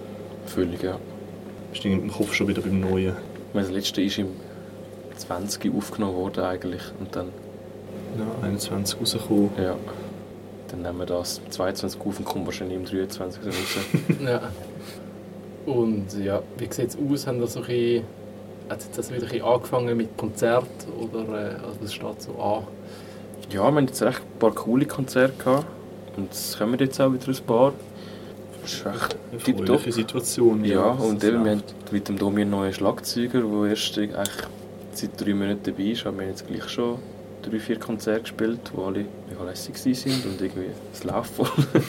Völlig, 0.45 0.81
ja. 0.83 0.97
bist 1.71 1.83
du 1.83 1.89
im 1.89 2.11
Kopf 2.11 2.33
schon 2.33 2.47
wieder 2.47 2.61
beim 2.61 2.79
Neuen. 2.79 3.15
Das 3.53 3.69
letzte 3.69 4.01
ist 4.01 4.17
im 4.17 4.29
20 5.17 5.73
aufgenommen 5.75 6.15
worden 6.15 6.43
eigentlich 6.43 6.81
und 6.99 7.15
dann, 7.15 7.27
Ja, 8.17 8.47
21 8.47 8.99
rausgekommen. 8.99 9.49
ja, 9.57 9.75
dann 10.69 10.81
nehmen 10.81 10.99
wir 10.99 11.05
das 11.05 11.39
im 11.45 11.51
22 11.51 12.01
auf 12.01 12.19
und 12.19 12.25
kommen 12.25 12.45
wahrscheinlich 12.45 12.77
im 12.77 12.85
23 12.85 13.45
raus. 13.45 13.55
Ja. 14.25 14.41
Und 15.65 16.07
ja, 16.23 16.41
wie 16.57 16.67
sieht 16.71 16.89
es 16.89 16.97
aus? 16.97 17.27
Haben 17.27 17.39
das 17.39 17.53
so 17.53 17.59
ein 17.59 17.67
bisschen, 17.67 18.03
hat 18.69 18.79
das 18.95 19.09
wieder 19.11 19.23
ein 19.23 19.29
bisschen 19.29 19.45
angefangen 19.45 19.95
mit 19.95 20.17
Konzert 20.17 20.65
oder 20.99 21.19
äh, 21.39 21.53
also 21.55 21.77
was 21.81 21.93
steht 21.93 22.21
so 22.21 22.31
an? 22.41 22.63
Ja, 23.51 23.61
wir 23.61 23.63
haben 23.63 23.87
jetzt 23.87 24.01
recht 24.01 24.21
ein 24.21 24.39
paar 24.39 24.51
coole 24.51 24.85
Konzerte 24.85 25.33
gehabt 25.43 25.65
und 26.17 26.31
es 26.31 26.57
kommen 26.57 26.79
jetzt 26.79 26.99
auch 26.99 27.11
wieder 27.13 27.27
ein 27.27 27.45
paar. 27.45 27.73
Das 28.61 28.73
ist 28.73 28.85
echt 28.85 29.17
Eine 29.31 29.41
tipptopp. 29.41 29.91
Situation. 29.91 30.63
Ja, 30.63 30.91
und 30.91 31.21
das 31.21 31.29
eben, 31.29 31.43
wir 31.43 31.51
haben 31.51 31.63
mit 31.91 32.07
dem 32.07 32.17
Domi 32.17 32.41
einen 32.41 32.51
neuen 32.51 32.73
Schlagzeuger, 32.73 33.41
der 33.41 33.69
erst 33.69 33.97
eigentlich 33.97 34.29
seit 34.93 35.19
drei 35.19 35.33
Monaten 35.33 35.63
dabei 35.63 35.83
ist, 35.83 36.05
aber 36.05 36.17
wir 36.17 36.23
haben 36.23 36.29
jetzt 36.29 36.47
gleich 36.47 36.69
schon 36.69 36.99
drei, 37.41 37.59
vier 37.59 37.79
Konzerte 37.79 38.21
gespielt, 38.21 38.59
die 38.73 38.81
alle 38.81 39.05
mega 39.29 39.43
lässig 39.45 39.75
waren 39.75 40.31
und 40.31 40.41
irgendwie 40.41 40.67
es 40.93 41.03
läuft 41.03 41.33
voll. 41.33 41.47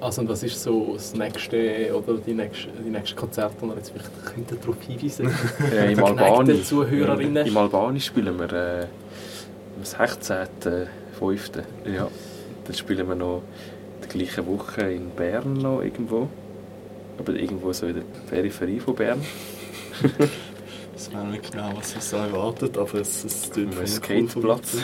Also 0.00 0.20
und 0.20 0.28
was 0.28 0.44
ist 0.44 0.62
so 0.62 0.92
das 0.94 1.12
nächste 1.14 1.92
oder 1.92 2.18
die 2.18 2.32
nächste, 2.32 2.68
die 2.86 2.88
nächste 2.88 3.16
Konzerte, 3.16 3.56
die 3.60 3.66
ihr 3.66 3.74
jetzt 3.74 3.90
vielleicht 3.90 4.24
könntet 4.24 4.62
darauf 4.62 4.76
hinweisen 4.80 5.28
äh, 5.72 5.92
Im 5.92 6.04
Albani. 6.04 6.62
Zuhörerinnen. 6.62 7.44
Im 7.44 7.56
Albani 7.56 7.98
spielen 7.98 8.38
wir 8.38 8.52
äh, 8.52 8.86
am 9.76 9.84
16.05. 11.20 11.62
Ja, 11.92 12.08
dann 12.64 12.74
spielen 12.74 13.08
wir 13.08 13.14
noch 13.14 13.42
die 14.04 14.08
gleiche 14.08 14.46
Woche 14.46 14.82
in 14.82 15.10
Bern 15.10 15.54
noch 15.54 15.82
irgendwo. 15.82 16.28
Aber 17.18 17.32
irgendwo 17.32 17.72
so 17.72 17.86
in 17.86 17.94
der 17.96 18.02
Peripherie 18.28 18.80
von 18.80 18.94
Bern. 18.94 19.20
Ich 21.00 21.14
weiß 21.14 21.24
nicht 21.26 21.52
genau, 21.52 21.70
was 21.76 21.94
uns 21.94 22.10
da 22.10 22.26
erwartet, 22.26 22.76
aber 22.76 22.94
es, 22.96 23.24
Am 23.54 23.66
mir 23.66 23.86
Skateplatz. 23.86 24.78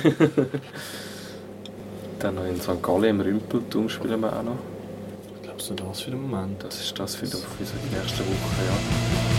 Dann 2.21 2.37
noch 2.37 2.47
in 2.47 2.61
St. 2.61 2.81
Gallen 2.81 3.05
im 3.05 3.21
Rümpelturm 3.21 3.88
spielen 3.88 4.21
wir 4.21 4.33
auch 4.33 4.45
noch. 4.45 4.59
Ich 5.35 5.43
glaube, 5.43 5.61
so 5.61 5.75
das 5.75 6.03
für 6.03 6.12
den 6.12 6.23
Moment. 6.23 6.62
Das 6.62 6.81
ist 6.81 6.97
das 6.99 7.17
für 7.17 7.26
die, 7.26 7.33
für 7.33 7.38
die 7.38 7.97
nächste 7.97 8.21
Woche, 8.21 8.64
ja. 8.64 9.34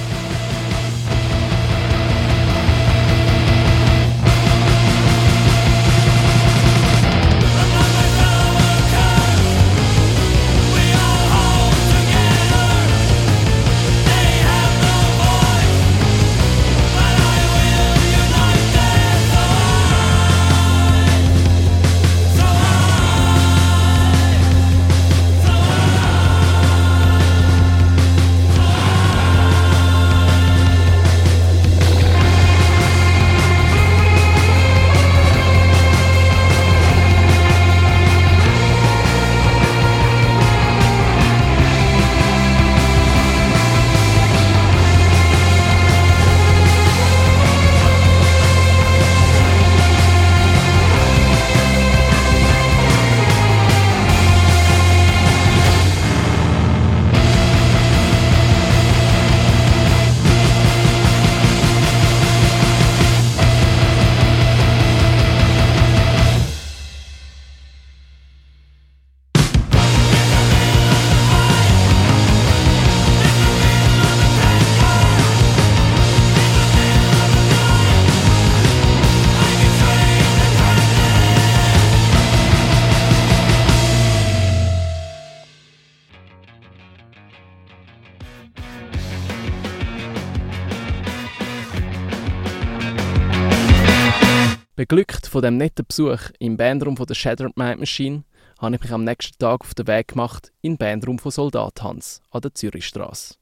Beglückt 94.88 95.26
von 95.26 95.42
dem 95.42 95.58
netten 95.58 95.84
Besuch 95.88 96.30
im 96.38 96.58
Bandraum 96.58 96.96
von 96.96 97.08
der 97.08 97.16
Shattered 97.16 97.58
Mind 97.58 97.80
Machine 97.80 98.24
habe 98.60 98.76
ich 98.76 98.82
mich 98.84 98.92
am 98.92 99.04
nächsten 99.04 99.36
Tag 99.40 99.62
auf 99.62 99.74
den 99.74 99.88
Weg 99.88 100.10
gemacht 100.10 100.54
in 100.62 100.78
Bandraum 100.78 101.18
von 101.18 101.32
Soldat 101.32 101.82
Hans 101.82 102.22
an 102.30 102.42
der 102.42 102.54
Zürichstrasse. 102.54 103.34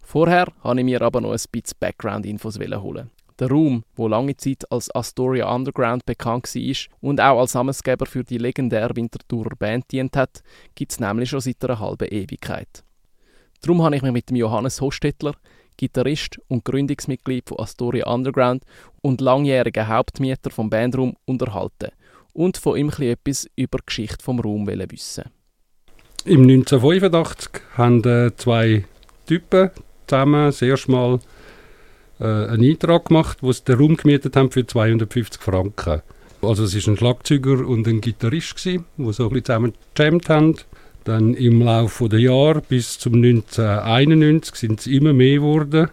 Vorher 0.00 0.48
habe 0.64 0.80
ich 0.80 0.84
mir 0.84 1.02
aber 1.02 1.20
noch 1.20 1.30
ein 1.30 1.38
bisschen 1.52 1.76
Background-Infos 1.78 2.58
holen. 2.58 3.12
Der 3.38 3.48
Raum, 3.48 3.84
wo 3.94 4.08
lange 4.08 4.36
Zeit 4.36 4.64
als 4.72 4.92
Astoria 4.92 5.54
Underground 5.54 6.04
bekannt 6.04 6.52
war 6.52 6.76
und 7.00 7.20
auch 7.20 7.38
als 7.38 7.54
Namensgeber 7.54 8.06
für 8.06 8.24
die 8.24 8.38
legendäre 8.38 8.96
Winterthurer 8.96 9.54
Band 9.54 9.84
dient 9.92 10.16
hat, 10.16 10.42
gibt 10.74 10.90
es 10.90 10.98
nämlich 10.98 11.30
schon 11.30 11.42
seit 11.42 11.64
einer 11.64 11.78
halben 11.78 12.08
Ewigkeit. 12.08 12.82
Darum 13.62 13.84
habe 13.84 13.94
ich 13.94 14.02
mich 14.02 14.12
mit 14.12 14.30
dem 14.30 14.36
Johannes 14.36 14.80
Hostetler, 14.80 15.34
Gitarrist 15.76 16.38
und 16.48 16.64
Gründungsmitglied 16.64 17.48
von 17.48 17.60
Astoria 17.60 18.06
Underground 18.06 18.64
und 19.02 19.20
langjähriger 19.20 19.88
Hauptmieter 19.88 20.50
vom 20.50 20.70
Bandraum, 20.70 21.16
unterhalten 21.24 21.90
und 22.32 22.56
von 22.56 22.76
ihm 22.76 22.90
etwas 22.98 23.46
über 23.56 23.78
die 23.78 23.86
Geschichte 23.86 24.22
vom 24.22 24.40
Raum 24.40 24.66
wissen. 24.66 25.24
Im 26.24 26.42
1985 26.42 27.50
haben 27.76 28.04
äh, 28.04 28.34
zwei 28.36 28.84
Typen 29.26 29.70
zusammen 30.06 30.46
das 30.46 30.60
erste 30.60 31.20
äh, 32.18 32.24
einen 32.24 32.64
Eintrag 32.64 33.06
gemacht, 33.06 33.38
wo 33.42 33.52
sie 33.52 33.64
den 33.64 33.78
Raum 33.78 33.96
gemietet 33.96 34.36
haben 34.36 34.50
für 34.50 34.66
250 34.66 35.40
Franken. 35.40 36.02
Also 36.42 36.64
es 36.64 36.74
war 36.74 36.92
ein 36.92 36.96
Schlagzeuger 36.96 37.66
und 37.66 37.86
ein 37.86 38.00
Gitarrist, 38.00 38.64
die 38.64 38.80
so 38.98 39.24
ein 39.24 39.28
bisschen 39.30 39.44
zusammen 39.44 39.72
gejammt 39.94 40.28
haben. 40.28 40.54
Dann 41.06 41.34
im 41.34 41.62
Laufe 41.62 42.08
der 42.08 42.18
Jahre 42.18 42.60
bis 42.60 42.98
zum 42.98 43.14
1991 43.14 44.56
sind 44.56 44.80
es 44.80 44.88
immer 44.88 45.12
mehr 45.12 45.36
geworden. 45.36 45.88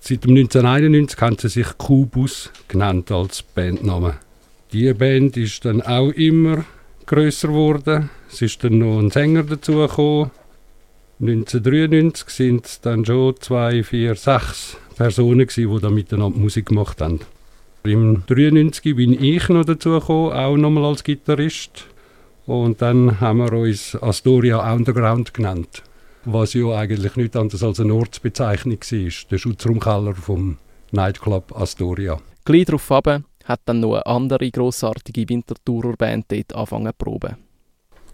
Seit 0.00 0.24
dem 0.24 0.36
1991 0.36 1.20
haben 1.20 1.38
sie 1.38 1.48
sich 1.48 1.78
Kubus 1.78 2.50
genannt 2.66 3.12
als 3.12 3.40
Bandname. 3.40 4.16
Die 4.72 4.92
Band 4.94 5.36
ist 5.36 5.64
dann 5.64 5.80
auch 5.80 6.10
immer 6.10 6.64
größer 7.06 7.46
geworden. 7.46 8.10
Es 8.28 8.42
ist 8.42 8.64
dann 8.64 8.78
noch 8.78 8.98
ein 8.98 9.12
Sänger 9.12 9.44
dazugekommen. 9.44 10.32
1993 11.20 12.28
sind 12.28 12.66
es 12.66 12.80
dann 12.80 13.04
schon 13.04 13.36
zwei, 13.38 13.84
vier, 13.84 14.16
sechs 14.16 14.76
Personen 14.96 15.46
gewesen, 15.46 15.72
die 15.72 15.80
da 15.80 15.88
miteinander 15.88 16.36
Musik 16.36 16.66
gemacht 16.66 17.00
haben. 17.00 17.20
Im 17.84 18.16
1993 18.26 18.96
bin 18.96 19.22
ich 19.22 19.48
noch 19.50 19.64
dazugekommen, 19.64 20.32
auch 20.32 20.56
nochmal 20.56 20.84
als 20.86 21.04
Gitarrist. 21.04 21.86
Und 22.48 22.80
dann 22.80 23.20
haben 23.20 23.40
wir 23.40 23.52
uns 23.52 23.94
Astoria 23.94 24.72
Underground 24.72 25.34
genannt, 25.34 25.82
was 26.24 26.54
ja 26.54 26.70
eigentlich 26.70 27.14
nichts 27.14 27.36
anderes 27.36 27.62
als 27.62 27.78
eine 27.78 27.92
Ortsbezeichnung 27.92 28.78
war, 28.80 29.12
der 29.30 29.36
Schutzraumkeller 29.36 30.14
vom 30.14 30.56
Nightclub 30.90 31.54
Astoria. 31.54 32.18
Gleich 32.46 32.64
darauf 32.64 32.90
hat 32.90 33.60
dann 33.66 33.80
noch 33.80 33.96
eine 33.96 34.06
andere 34.06 34.50
grossartige 34.50 35.28
Winterthurer 35.28 35.94
Band 35.98 36.24
dort 36.30 36.54
angefangen 36.54 36.86
zu 36.86 37.04
proben. 37.04 37.36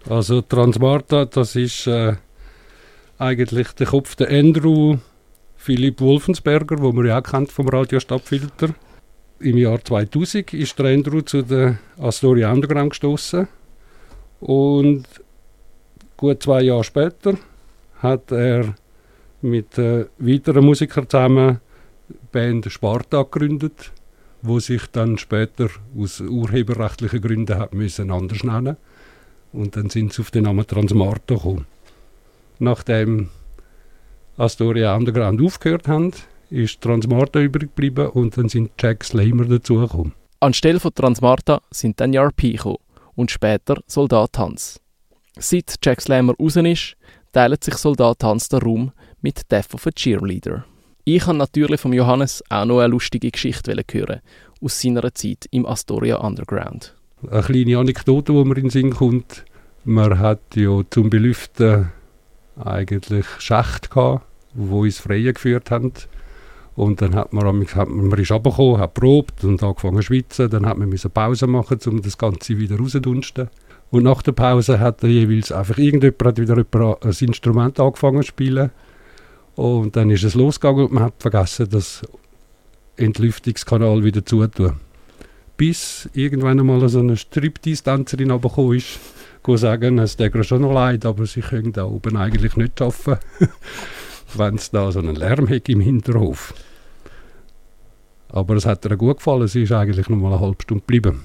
Also 0.09 0.41
Transmarta, 0.41 1.23
das 1.23 1.55
ist 1.55 1.87
äh, 1.87 2.15
eigentlich 3.17 3.69
der 3.69 3.87
Kopf 3.87 4.17
der 4.17 4.31
Andrew 4.31 4.97
Philipp 5.55 6.01
Wolfensberger, 6.01 6.79
wo 6.79 6.91
man 6.91 7.05
ja 7.05 7.19
auch 7.19 7.23
kennt 7.23 7.53
vom 7.53 7.69
Radio 7.69 8.01
Stadtfilter. 8.01 8.75
Im 9.39 9.55
Jahr 9.55 9.81
2000 9.81 10.53
ist 10.55 10.77
der 10.77 10.87
Andrew 10.87 11.21
zu 11.21 11.41
der 11.41 11.77
Astoria 11.97 12.51
Underground 12.51 12.89
gestoßen 12.89 13.47
und 14.45 15.05
gut 16.17 16.43
zwei 16.43 16.61
Jahre 16.61 16.83
später 16.83 17.33
hat 17.97 18.31
er 18.31 18.75
mit 19.41 19.77
äh, 19.79 20.05
weiteren 20.19 20.65
Musikern 20.65 21.09
zusammen 21.09 21.59
die 22.07 22.15
Band 22.31 22.71
Sparta 22.71 23.23
gegründet, 23.23 23.91
wo 24.43 24.59
sich 24.59 24.85
dann 24.91 25.17
später 25.17 25.69
aus 25.97 26.21
urheberrechtlichen 26.21 27.21
Gründen 27.21 27.57
hat 27.57 27.73
müssen 27.73 28.11
anders 28.11 28.43
nennen 28.43 28.77
und 29.51 29.75
dann 29.75 29.89
sind 29.89 30.13
sie 30.13 30.21
auf 30.21 30.29
den 30.29 30.43
Namen 30.43 30.67
Transmarta 30.67 31.33
gekommen. 31.33 31.65
Nachdem 32.59 33.29
Astoria 34.37 34.95
Underground 34.95 35.41
aufgehört 35.41 35.87
haben, 35.87 36.11
ist 36.51 36.81
Transmarta 36.81 37.39
übrig 37.39 37.75
geblieben 37.75 38.09
und 38.09 38.37
dann 38.37 38.49
sind 38.49 38.71
Jack 38.79 39.03
Slamer 39.03 39.45
dazugekommen. 39.45 40.13
Anstelle 40.39 40.79
von 40.79 40.93
Transmarta 40.93 41.61
sind 41.71 41.99
dann 41.99 42.13
JRP 42.13 42.41
gekommen 42.41 42.84
und 43.15 43.31
später 43.31 43.81
Soldat 43.87 44.37
Hans. 44.37 44.79
Seit 45.37 45.75
Jack 45.83 46.01
Slammer 46.01 46.33
raus 46.39 46.55
ist, 46.55 46.95
teilt 47.31 47.63
sich 47.63 47.75
Soldat 47.75 48.23
Hans 48.23 48.49
den 48.49 48.61
Raum 48.61 48.91
mit 49.21 49.51
Death 49.51 49.73
of 49.73 49.87
a 49.87 49.91
Cheerleader. 49.91 50.65
Ich 51.03 51.27
habe 51.27 51.37
natürlich 51.37 51.81
von 51.81 51.93
Johannes 51.93 52.43
auch 52.49 52.65
noch 52.65 52.79
eine 52.79 52.87
lustige 52.87 53.29
Geschichte 53.29 53.75
hören, 53.91 54.21
aus 54.61 54.81
seiner 54.81 55.13
Zeit 55.13 55.45
im 55.51 55.65
Astoria 55.65 56.17
Underground. 56.17 56.95
Eine 57.29 57.43
kleine 57.43 57.77
Anekdote, 57.77 58.33
die 58.33 58.43
mir 58.43 58.57
in 58.57 58.63
den 58.63 58.69
Sinn 58.69 58.91
kommt. 58.91 59.45
Man 59.83 60.17
hat 60.17 60.55
ja 60.55 60.81
zum 60.89 61.09
Belüften 61.09 61.91
eigentlich 62.55 63.25
Schächte 63.39 63.89
gehabt, 63.89 64.25
wo 64.53 64.85
ins 64.85 64.99
Freie 64.99 65.33
geführt 65.33 65.69
haben. 65.69 65.91
Und 66.75 67.01
dann 67.01 67.15
hat 67.15 67.31
man, 67.31 67.45
hat 67.45 67.89
man, 67.89 68.07
man 68.07 68.19
ist 68.19 68.31
runtergekommen, 68.31 68.79
hat 68.79 68.93
probt 68.93 69.43
und 69.43 69.63
angefangen 69.63 69.97
zu 69.97 70.03
schwitzen. 70.03 70.49
Dann 70.49 70.65
hat 70.65 70.77
man 70.77 70.89
müssen 70.89 71.11
Pause 71.11 71.47
machen, 71.47 71.79
um 71.85 72.01
das 72.01 72.17
Ganze 72.17 72.57
wieder 72.57 72.77
rauszudunsten. 72.77 73.49
Und 73.91 74.03
nach 74.03 74.21
der 74.21 74.33
Pause 74.33 74.79
hat 74.79 75.03
er 75.03 75.09
jeweils 75.09 75.51
einfach 75.51 75.77
irgendjemand 75.77 76.25
hat 76.25 76.37
wieder 76.37 76.57
ein 76.57 77.15
Instrument 77.19 77.79
angefangen 77.79 78.23
zu 78.23 78.27
spielen. 78.27 78.71
Und 79.55 79.95
dann 79.95 80.09
ist 80.09 80.23
es 80.23 80.33
losgegangen 80.33 80.85
und 80.85 80.91
man 80.91 81.03
hat 81.03 81.13
vergessen, 81.19 81.69
das 81.69 82.01
Entlüftungskanal 82.97 84.03
wieder 84.03 84.25
zutun. 84.25 84.73
Bis 85.55 86.09
irgendwann 86.13 86.59
einmal 86.59 86.87
so 86.89 86.99
eine 86.99 87.15
Striptease-Tänzerin 87.15 88.31
runtergekommen 88.31 88.77
ist, 88.77 88.99
sagen, 89.55 89.99
es 89.99 90.17
mir 90.17 90.43
schon 90.43 90.63
noch 90.63 90.73
leid, 90.73 91.05
aber 91.05 91.25
sie 91.25 91.41
können 91.41 91.71
da 91.71 91.85
oben 91.85 92.17
eigentlich 92.17 92.57
nicht 92.57 92.81
arbeiten, 92.81 93.21
wenn 94.37 94.55
es 94.55 94.71
da 94.71 94.91
so 94.91 94.99
einen 94.99 95.15
Lärm 95.15 95.49
hat 95.49 95.69
im 95.69 95.79
Hinterhof. 95.79 96.53
Aber 98.29 98.55
es 98.55 98.65
hat 98.65 98.85
ihr 98.85 98.97
gut 98.97 99.17
gefallen, 99.17 99.47
sie 99.47 99.63
ist 99.63 99.71
eigentlich 99.71 100.09
noch 100.09 100.17
mal 100.17 100.33
eine 100.33 100.41
halbe 100.41 100.61
Stunde 100.61 100.81
geblieben. 100.81 101.23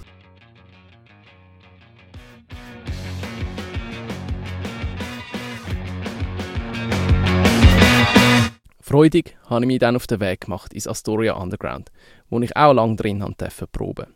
Freudig 8.80 9.36
habe 9.46 9.62
ich 9.62 9.66
mich 9.68 9.78
dann 9.78 9.94
auf 9.94 10.08
den 10.08 10.18
Weg 10.18 10.40
gemacht 10.40 10.74
ins 10.74 10.88
Astoria 10.88 11.34
Underground, 11.34 11.92
wo 12.28 12.40
ich 12.40 12.56
auch 12.56 12.72
lange 12.72 12.96
drin 12.96 13.20
durfte 13.38 13.68
proben. 13.68 14.06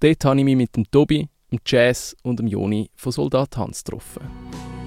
Dort 0.00 0.24
habe 0.26 0.38
ich 0.38 0.44
mich 0.44 0.56
mit 0.56 0.76
dem 0.76 0.90
Tobi, 0.90 1.28
dem 1.50 1.58
Jazz 1.64 2.14
und 2.22 2.38
dem 2.38 2.46
Joni 2.46 2.90
von 2.96 3.12
Soldat 3.12 3.56
Hans 3.56 3.82
getroffen. 3.82 4.79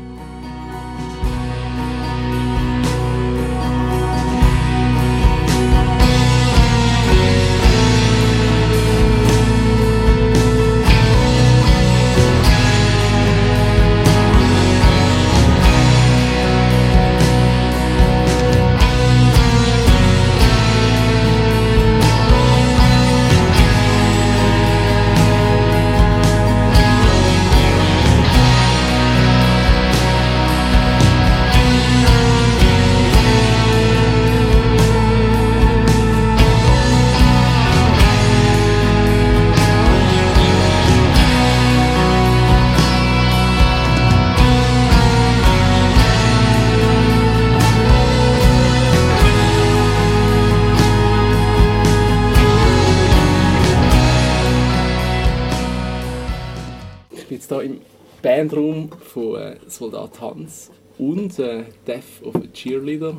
Bandraum 58.43 58.89
von 59.13 59.36
äh, 59.36 59.56
Soldat 59.67 60.19
Hans 60.19 60.69
und 60.97 61.39
äh, 61.39 61.63
Death 61.88 62.25
of 62.25 62.36
a 62.36 62.41
Cheerleader 62.51 63.15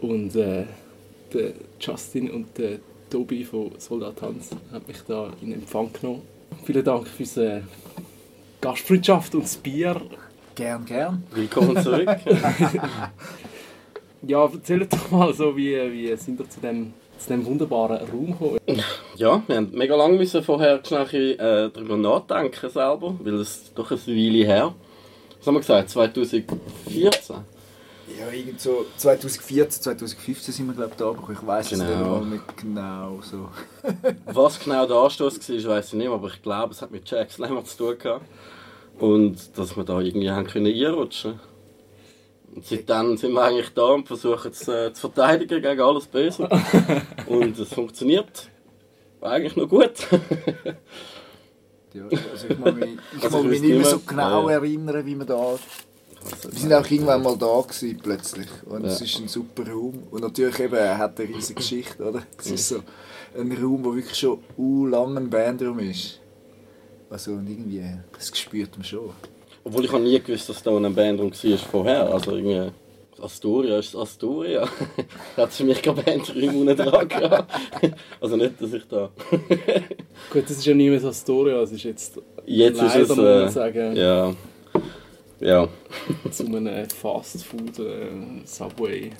und 0.00 0.34
äh, 0.34 0.64
der 1.32 1.52
Justin 1.78 2.30
und 2.30 2.56
der 2.56 2.78
Tobi 3.10 3.44
von 3.44 3.72
Soldat 3.76 4.22
Hans 4.22 4.48
haben 4.72 4.84
mich 4.86 5.02
da 5.06 5.30
in 5.42 5.52
Empfang 5.52 5.90
genommen. 5.92 6.22
Vielen 6.64 6.84
Dank 6.84 7.06
für 7.06 7.22
die 7.22 7.40
äh, 7.40 7.60
Gastfreundschaft 8.62 9.34
und 9.34 9.44
das 9.44 9.56
Bier. 9.56 10.00
Gern, 10.54 10.86
gern. 10.86 11.22
Willkommen 11.34 11.82
zurück. 11.82 12.08
Ja, 14.24 14.44
erzählt 14.44 14.92
doch 14.92 15.10
mal 15.10 15.34
so, 15.34 15.56
wie, 15.56 15.74
wie 15.92 16.16
sind 16.16 16.38
ihr 16.38 16.48
zu 16.48 16.60
dem, 16.60 16.94
zu 17.22 17.28
dem 17.28 17.44
wunderbaren 17.46 17.98
Raum 17.98 18.26
gekommen? 18.32 18.58
ja, 19.16 19.42
wir 19.46 19.56
haben 19.56 19.70
mega 19.72 19.94
lange 19.96 20.16
müssen 20.18 20.42
vorher 20.42 20.80
schnell 20.84 21.06
äh, 21.32 21.70
darüber 21.72 21.96
nachdenken 21.96 22.68
selber, 22.70 23.14
weil 23.22 23.34
es 23.34 23.72
doch 23.74 23.90
eine 23.90 24.00
Weile 24.00 24.44
her. 24.46 24.74
Was 25.38 25.46
haben 25.46 25.54
wir 25.54 25.60
gesagt? 25.60 25.90
2014? 25.90 27.36
Ja, 28.18 28.28
irgend 28.30 28.60
so 28.60 28.84
2014, 28.96 29.82
2015 29.82 30.52
sind 30.54 30.66
wir 30.66 30.74
glaube 30.74 30.90
ich 30.90 30.96
da, 30.96 31.08
aber 31.08 31.32
ich 31.32 31.46
weiß 31.46 31.72
es 31.72 31.78
Genau. 31.78 32.18
nicht 32.18 32.20
mal 32.20 32.24
nicht 32.26 32.56
genau 32.58 33.20
so. 33.22 33.48
Was 34.26 34.58
genau 34.60 34.86
der 34.86 34.96
Anstoß 34.96 35.38
war, 35.48 35.76
weiß 35.76 35.86
ich 35.88 35.92
nicht, 35.94 36.08
aber 36.08 36.26
ich 36.28 36.42
glaube, 36.42 36.72
es 36.72 36.82
hat 36.82 36.90
mit 36.90 37.08
Jack 37.08 37.30
Slammer 37.30 37.64
zu 37.64 37.76
tun 37.78 37.98
gehabt. 37.98 38.24
Und 38.98 39.36
dass 39.56 39.76
wir 39.76 39.84
da 39.84 40.00
irgendwie 40.00 40.30
haben 40.30 40.46
können 40.46 40.66
einrutschen 40.66 41.40
Und 42.54 42.66
seitdem 42.66 43.16
sind 43.16 43.32
wir 43.32 43.42
eigentlich 43.42 43.70
da 43.74 43.82
und 43.86 44.06
versuchen 44.06 44.50
es 44.50 44.68
äh, 44.68 44.92
zu 44.92 45.00
verteidigen 45.08 45.62
gegen 45.62 45.80
alles 45.80 46.06
Böse. 46.06 46.48
und 47.26 47.58
es 47.58 47.72
funktioniert 47.72 48.48
eigentlich 49.20 49.56
noch 49.56 49.68
gut. 49.68 49.92
Ja, 51.94 52.04
also 52.04 52.48
ich 52.48 52.58
mag 52.58 52.74
mich, 52.76 52.90
ich 53.16 53.22
Also 53.24 53.42
mich 53.42 53.60
nicht 53.60 53.74
mehr 53.76 53.84
so 53.84 53.98
genau 54.00 54.44
Ja, 54.48 54.50
ja. 54.50 54.56
erinnern, 54.58 55.04
wie 55.06 55.14
wir 55.14 55.24
da... 55.26 55.58
Wir 56.50 56.58
sind 56.58 56.72
auch 56.72 56.88
irgendwann 56.88 57.22
mal 57.22 57.36
da 57.36 57.60
gewesen, 57.62 57.98
plötzlich. 58.02 58.48
Und 58.66 58.84
es 58.84 59.00
Ja. 59.00 59.06
ist 59.06 59.18
ein 59.20 59.28
super 59.28 59.68
Raum. 59.70 60.04
Und 60.10 60.20
natürlich 60.22 60.58
eben, 60.60 60.74
er 60.74 60.96
hat 60.98 61.18
eine 61.18 61.28
riesige 61.28 61.54
Geschichte, 61.56 62.02
oder? 62.02 62.22
Es 62.38 62.50
ist 62.50 62.68
so 62.68 62.82
ein 63.36 63.50
Raum, 63.52 63.82
der 63.82 63.94
wirklich 63.96 64.16
schon 64.18 64.38
u 64.56 64.86
lang 64.86 65.16
ein 65.16 65.28
Bandraum 65.30 65.78
ist. 65.80 66.20
Also 67.10 67.32
und 67.32 67.48
irgendwie, 67.48 67.82
das 68.12 68.36
spürt 68.38 68.76
man 68.76 68.84
schon. 68.84 69.10
Obwohl 69.64 69.84
ich 69.84 69.92
habe 69.92 70.02
nie 70.02 70.18
gewusst, 70.20 70.48
dass 70.48 70.62
da 70.62 70.76
eine 70.76 70.90
Bandraum 70.90 71.30
war 71.32 71.58
vorher. 71.58 72.12
Also 72.12 72.32
irgendwie 72.36 72.72
Astoria 73.20 73.78
ist 73.78 73.94
Astoria. 73.94 74.68
da 75.36 75.42
hat 75.42 75.52
für 75.52 75.64
mich 75.64 75.80
keine 75.80 76.02
Bandräume 76.02 76.58
unten 76.58 76.76
dran 76.76 77.08
gehabt. 77.08 77.52
Also 78.20 78.36
nicht, 78.36 78.60
dass 78.60 78.72
ich 78.72 78.84
da... 78.88 79.10
Gut, 80.32 80.42
das 80.44 80.50
ist 80.50 80.66
ja 80.66 80.74
nicht 80.74 80.90
mehr 80.90 81.00
so 81.00 81.08
Astoria, 81.08 81.60
es 81.62 81.72
ist 81.72 81.84
jetzt 81.84 82.20
Jetzt 82.46 82.80
leider, 82.80 83.00
ist 83.00 83.02
es... 83.02 83.08
muss 83.08 83.16
man 83.18 83.26
Äh, 83.26 83.50
sagen, 83.50 83.96
ja. 83.96 84.34
Ja. 85.40 85.68
zu 86.30 86.46
einem 86.46 86.88
Fastfood 86.90 87.78
äh, 87.78 88.08
Subway. 88.44 89.10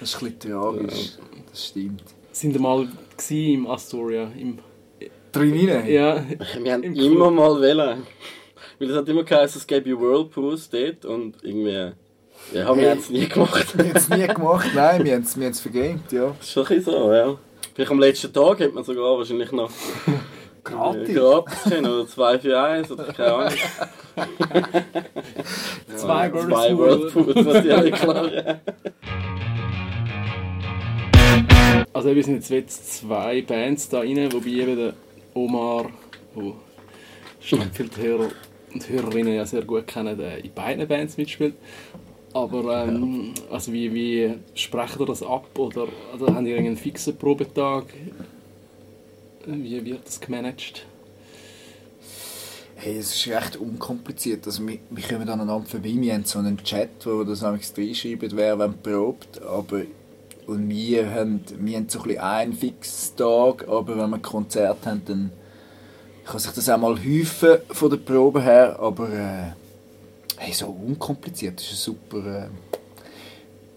Das 0.00 0.10
ist 0.10 0.22
ein 0.22 0.32
bisschen 0.32 0.52
tragisch. 0.52 1.10
Das 1.50 1.66
stimmt. 1.66 2.02
Sind 2.32 2.54
wir 2.54 2.60
mal 2.60 2.88
im 3.30 3.66
Astoria? 3.66 4.30
Im, 4.38 4.58
Drin 5.32 5.68
rein? 5.70 5.88
ja, 5.90 6.24
Wir 6.62 6.72
haben 6.72 6.82
Im 6.82 6.94
immer 6.94 7.30
mal 7.30 7.60
wollen. 7.60 8.02
Weil 8.78 8.90
es 8.90 8.96
hat 8.96 9.08
immer 9.08 9.24
geheißen, 9.24 9.60
es 9.60 9.66
gäbe 9.66 9.98
Whirlpools 9.98 10.68
dort 10.70 11.04
und 11.04 11.36
irgendwie... 11.42 11.92
Ja, 12.52 12.66
haben 12.66 12.78
wir 12.78 12.88
Hey. 12.90 12.96
jetzt 12.96 13.10
nie 13.10 13.26
gemacht. 13.26 13.76
Wir 13.78 13.84
haben 13.86 13.96
es 13.96 14.08
nie 14.10 14.26
gemacht, 14.26 14.68
nein, 14.74 15.04
wir 15.04 15.14
haben 15.14 15.22
es 15.22 15.36
wir 15.38 15.46
haben's 15.46 15.60
vergamed, 15.60 16.12
ja. 16.12 16.26
Das 16.38 16.46
ist 16.46 16.52
schon 16.52 16.62
ein 16.66 16.68
bisschen 16.76 16.92
so, 16.92 17.12
ja. 17.12 17.38
Vielleicht 17.74 17.90
am 17.90 17.98
letzten 17.98 18.32
Tag 18.32 18.60
hätte 18.60 18.74
man 18.74 18.84
sogar 18.84 19.16
wahrscheinlich 19.18 19.50
noch 19.52 19.70
Gratis. 20.64 21.08
äh, 21.08 21.14
gratis 21.14 21.62
können 21.64 21.86
oder 21.86 22.06
2 22.06 22.38
für 22.40 22.60
1 22.60 22.90
oder 22.90 23.04
keine 23.12 23.32
Ahnung. 23.34 23.52
zwei 25.96 26.28
Zwei 26.30 26.76
Whirlpool. 26.76 27.26
Whirlpools, 27.34 27.46
natürlich 27.46 27.94
klar. 27.94 28.32
Ja. 28.32 28.60
Also 31.92 32.14
wir 32.14 32.22
sind 32.24 32.34
jetzt, 32.36 32.50
jetzt 32.50 32.98
zwei 32.98 33.42
Bands 33.42 33.88
da 33.88 34.00
rein, 34.00 34.30
wobei 34.32 34.48
eben 34.48 34.76
der 34.76 34.92
Omar, 35.34 35.86
wo 36.34 36.54
Stadtfilterhörer 37.40 38.28
und 38.72 38.88
Hörerinnen 38.88 39.34
ja 39.34 39.46
sehr 39.46 39.62
gut 39.62 39.86
kennen, 39.86 40.18
der 40.18 40.44
in 40.44 40.52
beiden 40.52 40.86
Bands 40.86 41.16
mitspielt. 41.16 41.54
Aber 42.32 42.84
ähm, 42.84 43.32
also 43.50 43.72
wie, 43.72 43.94
wie 43.94 44.34
sprecht 44.54 45.00
ihr 45.00 45.06
das 45.06 45.22
ab? 45.22 45.46
Oder, 45.58 45.88
oder 46.14 46.34
habt 46.34 46.46
ihr 46.46 46.58
einen 46.58 46.76
fixen 46.76 47.16
Probetag? 47.16 47.84
Wie 49.46 49.84
wird 49.84 50.06
das 50.06 50.20
gemanagt? 50.20 50.84
Hey, 52.74 52.98
es 52.98 53.14
ist 53.14 53.26
recht 53.28 53.56
unkompliziert. 53.56 54.46
Also 54.46 54.66
wir, 54.66 54.78
wir 54.90 55.02
kommen 55.02 55.28
aneinander 55.28 55.66
vorbei. 55.66 55.94
Wir 55.94 56.12
haben 56.12 56.24
so 56.24 56.38
einen 56.38 56.58
Chat, 56.58 57.06
wo 57.06 57.24
das 57.24 57.42
reinschreiben, 57.42 58.30
wer 58.34 58.58
wann 58.58 58.82
probt. 58.82 59.40
Aber 59.42 59.82
und 60.46 60.68
wir 60.68 61.10
haben, 61.10 61.40
wir 61.58 61.76
haben 61.78 61.88
so 61.88 62.02
ein 62.02 62.18
einen 62.18 62.52
fixen 62.52 63.16
Tag, 63.16 63.66
aber 63.66 63.98
wenn 63.98 64.10
wir 64.10 64.18
Konzert 64.18 64.86
haben, 64.86 65.02
dann 65.06 65.32
kann 66.26 66.40
sich 66.40 66.52
das 66.52 66.68
auch 66.68 66.78
mal 66.78 66.96
häufen 66.96 67.58
von 67.70 67.90
der 67.90 67.98
Probe 67.98 68.42
her, 68.42 68.76
aber 68.80 69.08
äh, 69.08 69.52
hey, 70.38 70.52
so 70.52 70.66
unkompliziert. 70.66 71.58
Das 71.58 71.70
ist 71.70 71.88
eine 71.88 71.96
super, 71.96 72.44
äh, 72.44 72.48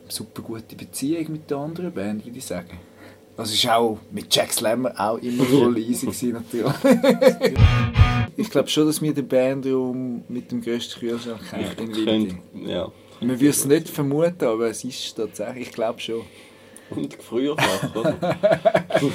super 0.08 0.42
gute 0.42 0.76
Beziehung 0.76 1.32
mit 1.32 1.50
der 1.50 1.58
anderen 1.58 1.92
Band, 1.92 2.26
würde 2.26 2.38
ich 2.38 2.46
sagen. 2.46 2.80
Das 3.38 3.54
ist 3.54 3.70
auch 3.70 4.00
mit 4.12 4.34
Jack 4.36 4.52
Slammer 4.52 4.94
auch 4.98 5.18
immer 5.20 5.46
voll 5.46 5.78
easy 5.90 6.08
gewesen, 6.08 6.34
natürlich. 6.34 6.74
ich 8.36 8.50
glaube 8.50 8.68
schon, 8.68 8.88
dass 8.88 9.02
wir 9.02 9.14
den 9.14 9.28
Bandraum 9.28 10.24
mit 10.28 10.52
dem 10.52 10.62
grössten 10.62 11.00
Kühlschrank 11.00 11.52
haben 11.52 11.66
in 11.78 11.96
Wilde. 11.96 12.06
Könnt, 12.06 12.68
ja. 12.68 12.92
Man 13.22 13.40
würde 13.40 13.50
es 13.50 13.66
nicht 13.66 13.90
vermuten, 13.90 14.46
aber 14.46 14.70
es 14.70 14.84
ist 14.84 15.16
tatsächlich, 15.16 15.68
ich 15.68 15.74
glaube 15.74 16.00
schon. 16.00 16.22
Und 16.90 17.14
früher 17.22 17.56
noch, 17.56 17.96
oder? 17.96 18.18
ein 18.90 19.12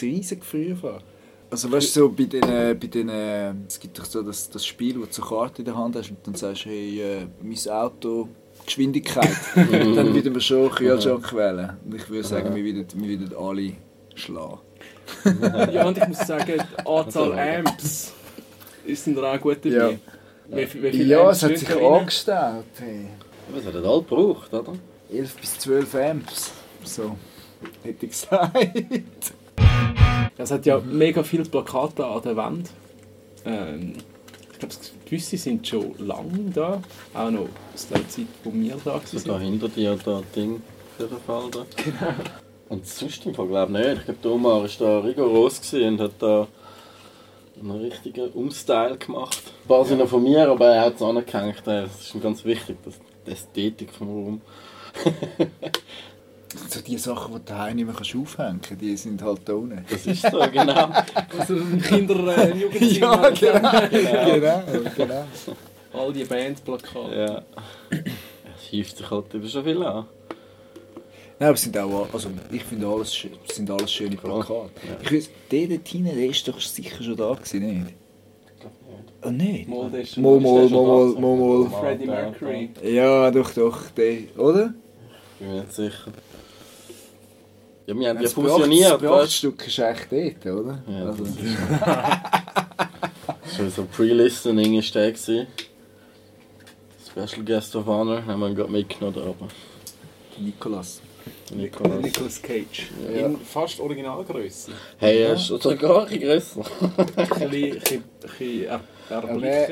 riesiges 0.00 0.46
Frühfach. 0.46 1.02
Also 1.50 1.72
weißt 1.72 1.96
du, 1.96 2.00
so 2.00 2.08
bei 2.10 2.24
den, 2.24 2.40
bei 2.42 2.74
den, 2.74 3.08
es 3.66 3.80
gibt 3.80 3.98
doch 3.98 4.04
so 4.04 4.22
das, 4.22 4.50
das 4.50 4.66
Spiel, 4.66 4.96
wo 5.00 5.06
du 5.06 5.12
so 5.12 5.22
eine 5.22 5.30
Karte 5.30 5.62
in 5.62 5.64
der 5.64 5.76
Hand 5.76 5.96
hast 5.96 6.10
und 6.10 6.18
dann 6.26 6.34
sagst 6.34 6.66
du, 6.66 6.68
hey, 6.68 7.00
äh, 7.00 7.26
mein 7.42 7.72
Auto, 7.72 8.28
Geschwindigkeit, 8.66 9.30
dann 9.54 10.14
würden 10.14 10.34
wir 10.34 10.40
schon 10.42 10.70
Kühlschrank 10.70 11.32
wählen. 11.32 11.78
Und 11.86 11.94
ich 11.94 12.08
würde 12.10 12.28
sagen, 12.28 12.54
wir 12.54 12.62
würden, 12.62 12.86
wir 12.94 13.18
würden 13.18 13.36
alle 13.36 13.72
schlagen. 14.14 14.58
Ja, 15.72 15.86
und 15.86 15.96
ich 15.96 16.06
muss 16.06 16.18
sagen, 16.18 16.52
die 16.52 16.86
Anzahl 16.86 17.38
Amps 17.38 18.12
ist 18.84 19.06
da 19.06 19.32
auch 19.32 19.40
gut 19.40 19.58
dabei. 19.64 19.70
Ja. 19.70 19.90
Wie, 20.48 20.82
wie 20.82 20.90
viele 20.90 21.04
Ja, 21.04 21.22
Amps 21.22 21.38
es 21.38 21.42
hat 21.44 21.58
sich 21.58 21.68
da 21.68 21.96
angestellt. 21.96 22.64
Hey. 22.78 23.06
Was 23.54 23.64
hat 23.64 23.74
er 23.74 23.84
all 23.84 24.00
gebraucht, 24.00 24.52
oder? 24.52 24.74
11 25.10 25.36
bis 25.36 25.58
12 25.60 25.94
Amps. 25.94 26.50
So, 26.84 27.16
hätte 27.82 28.04
ich 28.04 28.12
gesagt. 28.12 28.52
Es 30.38 30.50
hat 30.52 30.64
ja 30.66 30.78
mega 30.78 31.22
viele 31.22 31.44
Plakate 31.44 32.06
an 32.06 32.22
der 32.22 32.36
Wand. 32.36 32.70
Ähm, 33.44 33.94
ich 34.52 34.58
glaube, 34.58 34.74
gewisse 35.04 35.36
sind 35.36 35.66
schon 35.66 35.94
lange 35.98 36.50
da. 36.54 36.80
Auch 37.12 37.30
noch 37.30 37.48
aus 37.74 37.88
der 37.88 38.08
Zeit, 38.08 38.26
wo 38.44 38.52
wir 38.52 38.76
da 38.84 39.00
So 39.04 39.18
da 39.18 39.32
waren. 39.32 39.42
hinter 39.42 39.68
dir 39.68 39.98
da 40.04 40.22
Ding 40.34 40.62
für 40.96 41.06
den 41.06 41.18
Fall 41.18 41.50
da. 41.50 41.64
Und 42.68 42.86
sonst 42.86 43.24
im 43.26 43.34
Fall 43.34 43.48
glaube 43.48 43.72
ich 43.72 43.78
nicht. 43.78 43.98
Ich 43.98 44.04
glaube, 44.04 44.20
der 44.22 44.30
Omar 44.30 44.62
war 44.62 44.68
da 44.78 44.98
rigoros 45.00 45.60
und 45.74 46.00
hat 46.00 46.12
da 46.20 46.46
einen 47.60 47.70
richtigen 47.72 48.28
Umstyle 48.30 48.96
gemacht. 48.96 49.42
Ein 49.64 49.68
paar 49.68 49.84
sind 49.84 49.98
noch 49.98 50.08
von 50.08 50.22
mir, 50.22 50.48
aber 50.48 50.66
er 50.68 50.82
hat 50.82 50.96
es 50.96 51.02
angehängt. 51.02 51.62
Das 51.64 52.00
ist 52.00 52.14
ihm 52.14 52.20
ganz 52.20 52.44
wichtig, 52.44 52.76
das, 52.84 52.94
die 53.26 53.30
Ästhetik 53.32 53.90
vom 53.90 54.08
Raum. 54.08 54.40
So 56.68 56.80
die 56.80 56.96
Sachen, 56.98 57.34
die 57.34 57.38
du 57.40 57.44
daheim 57.44 57.76
nicht 57.76 57.84
mehr 57.86 57.94
kannst 57.94 58.14
aufhängen 58.16 58.60
kannst, 58.62 58.80
die 58.80 58.96
sind 58.96 59.22
halt 59.22 59.40
da 59.44 59.52
unten. 59.54 59.84
Das 59.90 60.06
ist 60.06 60.22
so, 60.22 60.38
genau. 60.52 60.88
Also 61.38 61.56
Kinder- 61.86 62.36
äh, 62.38 62.56
Jugendzimmer. 62.56 63.30
Ja, 63.30 63.30
genau. 63.30 63.80
genau, 63.90 64.90
genau. 64.96 65.24
All 65.92 66.12
die 66.12 66.24
Bandplakate. 66.24 67.14
ja. 67.16 67.42
Es 67.90 68.64
hilft 68.70 68.96
sich 68.96 69.10
halt 69.10 69.34
eben 69.34 69.48
schon 69.48 69.64
viel 69.64 69.82
an. 69.82 70.06
Nein, 71.40 71.48
aber 71.50 71.54
es 71.54 71.62
sind 71.62 71.78
auch, 71.78 72.08
also 72.12 72.30
ich 72.50 72.64
finde 72.64 72.86
alles, 72.86 73.26
sind 73.52 73.70
alles 73.70 73.92
schöne 73.92 74.16
Plakate. 74.16 74.70
Ich 75.02 75.12
weiß, 75.12 75.30
der 75.50 75.66
dort 75.68 75.86
hinten, 75.88 76.16
der 76.16 76.26
ist 76.26 76.48
doch 76.48 76.60
sicher 76.60 77.02
schon 77.02 77.16
da 77.16 77.32
gewesen, 77.34 77.60
nicht? 77.84 77.94
Oh, 79.22 79.30
nicht? 79.30 79.68
Mal, 79.68 79.90
der 79.90 80.00
ist 80.00 80.14
schon- 80.14 80.22
Mal, 80.22 80.40
mal, 80.40 81.36
mal. 81.36 81.70
Freddie 81.80 82.06
Mercury. 82.06 82.70
Ja, 82.82 83.30
doch, 83.30 83.52
doch, 83.52 83.90
der, 83.96 84.18
oder? 84.36 84.74
Ich 85.40 85.46
bin 85.46 85.48
mir 85.54 85.60
nicht 85.62 85.72
sicher. 85.72 86.12
Ja, 87.88 87.98
wir 87.98 88.08
haben 88.10 88.16
ja 88.18 88.22
Das 88.22 88.32
fusioniert, 88.34 88.92
Das 88.92 89.00
Prachtstück 89.00 89.66
ist 89.66 89.78
echt 89.78 90.12
dort, 90.12 90.46
oder? 90.60 90.82
Ja, 90.88 91.06
also, 91.06 91.24
du? 91.24 91.30
Schon 93.56 93.70
so 93.70 93.84
Pre-Listening 93.84 94.74
war 94.74 94.82
der. 94.82 95.12
gewesen. 95.12 95.46
Special 97.10 97.44
Guest 97.46 97.74
of 97.76 97.86
Honor 97.86 98.24
haben 98.26 98.40
wir 98.40 98.48
ihn 98.48 98.54
gerade 98.56 98.70
mitgenommen 98.70 99.14
da 99.16 99.22
oben. 99.22 99.48
Nikolas. 100.38 101.00
Nicolas. 101.54 102.02
Nicolas 102.02 102.42
Cage. 102.42 102.88
Ja. 103.10 103.26
In 103.26 103.38
fast 103.40 103.80
Originalgröße. 103.80 104.70
Hey, 104.98 105.22
er 105.22 105.32
ist 105.32 105.46
sogar 105.46 106.02
bisschen 106.08 106.28
grösser. 106.28 106.62
Ein 107.16 107.50
bisschen, 107.50 108.04
er- 108.64 108.80
Aber 109.10 109.38
lässt, 109.40 109.70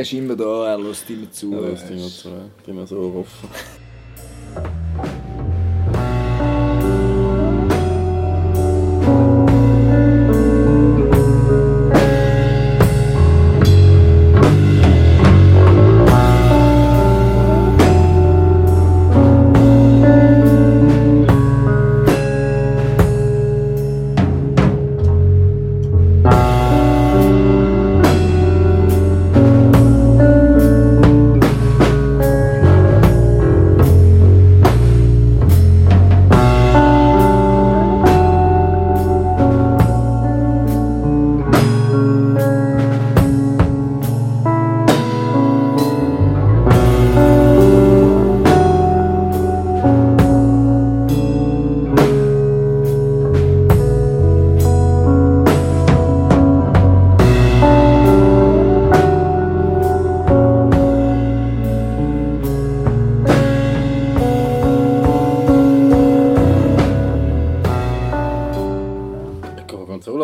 ist 0.00 0.12
immer 0.12 0.36
da, 0.36 0.72
er 0.72 0.78
lässt 0.78 1.08
immer 1.08 1.30
zu. 1.32 1.52
Ja, 1.52 1.60
er 1.62 1.70
das 1.70 1.86
Ding 1.86 1.96
ist- 1.98 2.20
so, 2.20 2.30
die 2.66 2.70
immer 2.70 2.86
so 2.86 3.24
offen. 3.24 3.48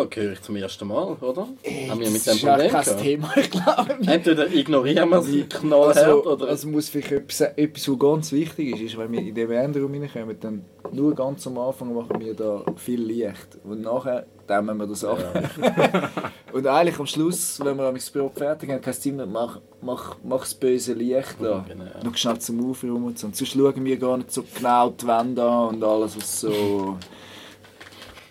Gorgonzola 0.09 0.25
höre 0.25 0.33
ich 0.33 0.41
zum 0.41 0.55
ersten 0.55 0.87
Mal, 0.87 1.13
oder? 1.21 1.47
Haben 1.89 1.99
wir 1.99 2.09
mit 2.09 2.15
Das 2.15 2.23
dem 2.23 2.33
ist 2.35 2.41
ja 2.43 2.55
Problem 2.57 2.71
kein? 2.71 2.97
Thema, 2.97 3.33
ich 3.37 3.51
glaube. 3.51 3.97
Entweder 4.05 4.53
ignorieren 4.53 5.09
wir 5.09 5.21
sie 5.21 5.43
knallhart 5.43 5.97
Also, 5.97 6.23
oder... 6.23 6.47
also 6.47 6.67
muss 6.67 6.89
vielleicht 6.89 7.11
etwas, 7.11 7.41
etwas, 7.41 7.89
was 7.89 7.99
ganz 7.99 8.31
wichtig 8.31 8.75
ist, 8.75 8.81
ist, 8.81 8.97
wenn 8.97 9.11
wir 9.11 9.19
in 9.21 9.35
den 9.35 9.47
Bandraum 9.47 9.93
reinkommen, 9.93 10.37
dann 10.39 10.65
nur 10.91 11.15
ganz 11.15 11.45
am 11.47 11.57
Anfang 11.57 11.93
machen 11.93 12.19
wir 12.19 12.33
da 12.33 12.63
viel 12.77 13.01
Licht. 13.01 13.57
Und 13.63 13.81
nachher 13.81 14.25
dämmen 14.47 14.77
wir 14.77 14.87
das 14.87 15.03
ab. 15.03 15.17
und 16.53 16.67
eigentlich 16.67 16.99
am 16.99 17.07
Schluss, 17.07 17.59
wenn 17.63 17.77
wir 17.77 17.91
das 17.91 18.09
Brot 18.09 18.37
fertig 18.37 18.69
haben, 18.69 18.81
kannst 18.81 19.03
du 19.05 19.09
immer, 19.09 19.25
mach, 19.25 19.59
mach, 19.81 20.15
mach 20.23 20.41
das 20.41 20.53
böse 20.53 20.93
Licht 20.93 21.35
da. 21.41 21.65
Genau. 21.67 21.85
Noch 22.03 22.17
schnell 22.17 22.39
zum 22.39 22.69
Aufräumen 22.69 23.05
und 23.05 23.19
so. 23.19 23.27
Und 23.27 23.35
sonst 23.35 23.51
schauen 23.51 23.83
wir 23.83 23.97
gar 23.97 24.17
nicht 24.17 24.31
so 24.31 24.43
genau 24.55 24.89
die 24.89 25.07
Wände 25.07 25.43
an 25.43 25.75
und 25.75 25.83
alles, 25.83 26.15
was 26.17 26.41
so... 26.41 26.97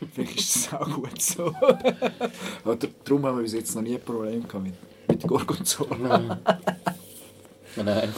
Vielleicht 0.15 0.37
ist 0.39 0.57
das 0.73 0.81
auch 0.81 0.91
gut 0.91 1.21
so. 1.21 1.47
Aber 2.65 2.77
darum 3.05 3.27
haben 3.27 3.37
wir 3.39 3.43
bis 3.43 3.55
jetzt 3.55 3.75
noch 3.75 3.83
nie 3.83 3.95
ein 3.95 4.01
Problem 4.03 4.47
gehabt 4.47 4.65
mit, 4.65 4.75
mit 5.09 5.23
Gorgonzola. 5.27 6.39
Nein. 7.77 8.13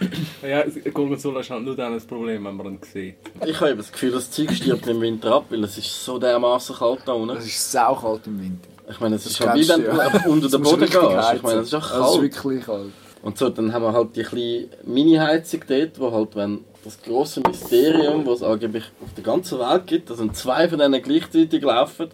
Ja, 0.42 0.64
Gorgonzola 0.92 1.40
ist 1.40 1.50
halt 1.50 1.62
nur 1.62 1.76
dann 1.76 1.94
ein 1.94 2.06
Problem, 2.06 2.44
wenn 2.44 2.56
man 2.56 2.66
ihn 2.66 2.78
sieht. 2.92 3.14
Ich 3.46 3.58
habe 3.60 3.70
eben 3.70 3.78
das 3.78 3.92
Gefühl, 3.92 4.10
das 4.10 4.30
Zeug 4.30 4.50
stirbt 4.52 4.86
im 4.88 5.00
Winter 5.00 5.32
ab, 5.32 5.46
weil 5.50 5.62
es 5.64 5.78
ist 5.78 6.04
so 6.04 6.18
dermaßen 6.18 6.74
kalt 6.76 7.02
da 7.06 7.12
unten. 7.12 7.36
Es 7.36 7.46
ist 7.46 7.70
saukalt 7.72 8.26
im 8.26 8.40
Winter. 8.40 8.68
Ich 8.90 9.00
meine, 9.00 9.14
es 9.14 9.24
ist 9.24 9.38
schon 9.38 9.54
wie 9.54 9.66
wenn 9.68 9.82
du 9.82 9.96
ja. 9.96 10.26
unter 10.26 10.48
den 10.48 10.62
Boden 10.62 10.80
gehst. 10.80 10.96
Ich 11.36 11.42
meine, 11.42 11.60
es 11.60 11.68
ist 11.68 11.74
auch 11.74 11.84
Es 11.84 11.90
ist 11.90 11.98
kalt. 11.98 12.22
wirklich 12.22 12.66
kalt. 12.66 12.92
Und 13.24 13.38
so, 13.38 13.48
dann 13.48 13.72
haben 13.72 13.82
wir 13.82 13.94
halt 13.94 14.14
die 14.16 14.22
kleine 14.22 14.68
Mini-Heizung 14.84 15.62
dort, 15.66 15.98
wo 15.98 16.12
halt, 16.12 16.36
wenn 16.36 16.62
das 16.84 17.00
grosse 17.00 17.40
Mysterium, 17.40 18.26
das 18.26 18.36
es 18.36 18.42
angeblich 18.42 18.84
auf 19.02 19.14
der 19.14 19.24
ganzen 19.24 19.58
Welt 19.58 19.86
gibt, 19.86 20.10
dass 20.10 20.18
wenn 20.18 20.34
zwei 20.34 20.68
von 20.68 20.78
denen 20.78 21.02
gleichzeitig 21.02 21.62
laufen, 21.62 22.10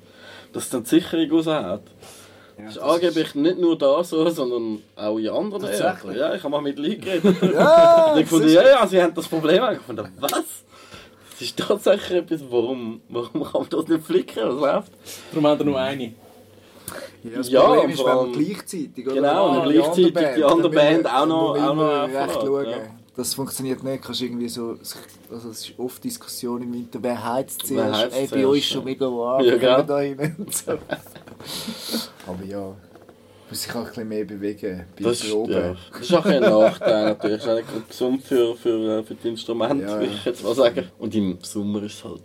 dass 0.53 0.71
dann 0.71 0.85
die 0.85 0.89
Sicherung 0.89 1.29
raushaut. 1.33 1.83
Das 2.59 2.77
ist 2.77 2.79
angeblich 2.79 3.35
nicht 3.35 3.59
nur 3.59 3.77
da 3.77 4.05
so, 4.05 4.29
sondern 4.31 4.83
auch 4.95 5.19
in 5.19 5.31
anderen? 5.31 5.65
Orten. 5.65 6.15
Ja, 6.15 6.33
ich 6.33 6.45
habe 6.45 6.51
mal 6.51 6.61
mit 6.61 6.79
Leuten 6.79 7.01
geredet. 7.01 7.37
Ja, 7.55 8.13
Und 8.13 8.21
ich 8.21 8.29
fand, 8.29 8.45
ja, 8.45 8.63
ja, 8.63 8.87
sie 8.87 9.03
haben 9.03 9.15
das 9.15 9.27
Problem 9.27 9.67
gefunden. 9.75 10.13
Was? 10.21 10.31
Das 10.31 11.41
ist 11.41 11.59
tatsächlich 11.59 12.19
etwas, 12.19 12.43
warum, 12.49 13.01
warum 13.09 13.43
kann 13.43 13.63
man 13.63 13.71
das 13.71 13.89
nicht 13.89 14.05
flicken? 14.05 14.45
Was 14.45 14.61
läuft? 14.61 14.93
Darum 15.33 15.47
haben 15.49 15.59
wir 15.59 15.67
nur 15.67 15.81
eine. 15.81 16.13
Ja, 17.25 17.31
das 17.39 17.51
Ja, 17.51 17.63
Problem 17.63 17.91
ist, 17.91 17.99
wenn 18.05 18.15
man 18.17 18.33
gleichzeitig, 18.33 19.07
oder? 19.07 19.15
Genau, 19.15 19.29
Ah, 19.49 19.59
und 19.63 19.73
gleichzeitig 19.73 20.15
die 20.37 20.45
andere 20.45 20.71
Band 20.71 21.03
müssen- 21.03 21.07
auch 21.07 21.27
noch- 21.27 21.55
dann 21.55 21.65
auch 21.69 21.75
noch 21.75 22.07
müssen 22.07 22.13
wir 22.15 22.21
recht 22.21 22.35
schauen. 22.35 22.67
ja. 22.71 22.77
Das 23.17 23.35
funktioniert 23.35 23.83
nicht. 23.83 24.03
Kannst 24.03 24.23
irgendwie 24.23 24.49
so, 24.49 24.77
also 25.31 25.51
es 25.51 25.69
ist 25.69 25.79
oft 25.79 26.03
Diskussion 26.03 26.63
im 26.63 26.73
Winter, 26.73 26.99
wer 27.03 27.23
heizt 27.35 27.69
Wer 27.69 27.93
zuerst? 27.93 28.03
heizt 28.17 28.17
Ey, 28.33 28.41
bei 28.43 28.47
euch 28.47 28.67
schon 28.69 28.85
mega 28.85 29.07
warm, 29.07 29.45
Ja, 29.45 29.57
ja, 29.57 29.83
da 29.83 29.95
rein 29.97 30.37
und 30.39 30.55
so. 30.55 30.73
Aber 32.27 32.45
ja, 32.45 32.73
muss 33.49 33.63
sich 33.63 33.73
auch 33.73 33.77
ein 33.81 33.85
bisschen 33.87 34.09
mehr 34.09 34.25
bewegen 34.25 34.85
bei 34.97 35.05
Das 35.05 35.21
ist, 35.25 35.31
Proben. 35.31 35.53
ja, 35.53 35.75
das 35.93 36.01
ist 36.01 36.15
auch 36.15 36.25
ein 36.25 36.41
Nachteil 36.41 37.05
natürlich. 37.07 37.43
Das 37.43 37.45
ist 37.45 37.51
auch 37.51 37.57
nicht 37.75 37.89
gesund 37.89 38.23
für, 38.23 38.55
für, 38.57 39.03
für 39.05 39.15
die 39.15 39.29
Instrumente, 39.29 39.85
Ja, 39.85 39.99
würde 40.01 40.13
ich 40.15 40.25
jetzt 40.25 40.45
mal 40.45 40.55
sagen. 40.55 40.89
Und 40.99 41.15
im 41.15 41.39
Sommer 41.43 41.83
ist 41.83 41.95
es 41.95 42.05
halt 42.05 42.23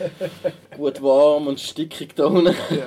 gut 0.76 1.02
warm 1.02 1.46
und 1.48 1.60
stickig 1.60 2.14
da 2.14 2.26
unten. 2.26 2.46
Ja, 2.70 2.86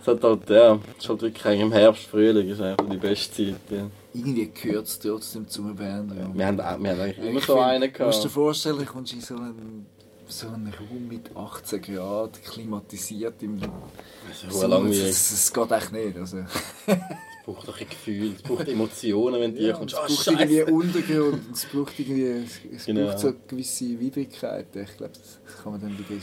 Es 0.00 0.06
hat 0.06 0.22
halt, 0.22 0.48
ja, 0.50 0.74
es 0.96 1.02
ist 1.04 1.08
halt 1.08 1.22
wirklich 1.22 1.44
eigentlich 1.46 1.60
im 1.62 1.72
Herbst, 1.72 2.04
Frühling 2.04 2.48
ist 2.48 2.60
eigentlich 2.60 2.90
die 2.90 2.96
beste 2.96 3.32
Zeit. 3.52 3.60
Ja. 3.70 3.86
Irgendwie 4.14 4.50
gehört 4.50 4.86
es 4.86 4.98
trotzdem 4.98 5.48
zu 5.48 5.62
einer 5.62 5.74
Band. 5.74 6.12
Ja. 6.16 6.30
Wir, 6.34 6.46
haben, 6.46 6.60
auch- 6.60 6.78
wir 6.82 6.90
haben 6.90 7.00
eigentlich 7.00 7.18
immer 7.18 7.38
Ich 7.38 7.44
so 7.46 7.54
find, 7.54 7.66
einen 7.66 7.92
Du 7.92 8.04
musst 8.04 8.18
dir 8.18 8.22
gehabt. 8.22 8.34
vorstellen, 8.34 8.78
du 8.78 8.84
kommst 8.86 9.12
in 9.12 9.20
so 9.20 9.34
einen, 9.36 9.86
so 10.26 10.48
einen 10.48 10.72
Raum 10.78 11.08
mit 11.08 11.34
18 11.36 11.82
Grad, 11.82 12.42
klimatisiert 12.44 13.42
im 13.42 13.60
Das 13.60 13.68
ist 14.46 14.60
so, 14.60 14.68
das, 14.68 14.90
das 15.30 15.52
geht 15.52 15.70
echt 15.72 15.92
nicht. 15.92 16.16
Also, 16.18 16.38
braucht 17.52 17.68
doch 17.68 17.80
ein 17.80 17.88
Gefühl, 17.88 18.32
es 18.36 18.42
braucht 18.42 18.68
Emotionen, 18.68 19.40
wenn 19.40 19.52
du 19.54 19.58
hier 19.60 19.68
ja, 19.70 19.74
kommst. 19.76 19.94
es 19.94 20.00
Ah, 20.00 20.06
braucht 20.06 20.24
Scheiße. 20.24 20.42
irgendwie 20.54 20.62
Untergrund, 20.72 21.46
und 21.48 21.54
es 21.56 21.64
braucht 21.64 21.98
irgendwie 21.98 22.44
es 22.74 22.84
Genau. 22.86 23.06
braucht 23.06 23.18
so 23.20 23.32
gewisse 23.48 23.98
Widrigkeiten. 24.00 24.82
Ich 24.82 24.96
glaube, 24.96 25.12
das 25.14 25.62
kann 25.62 25.72
man 25.72 25.80
dann 25.80 25.98
wieder 25.98 26.20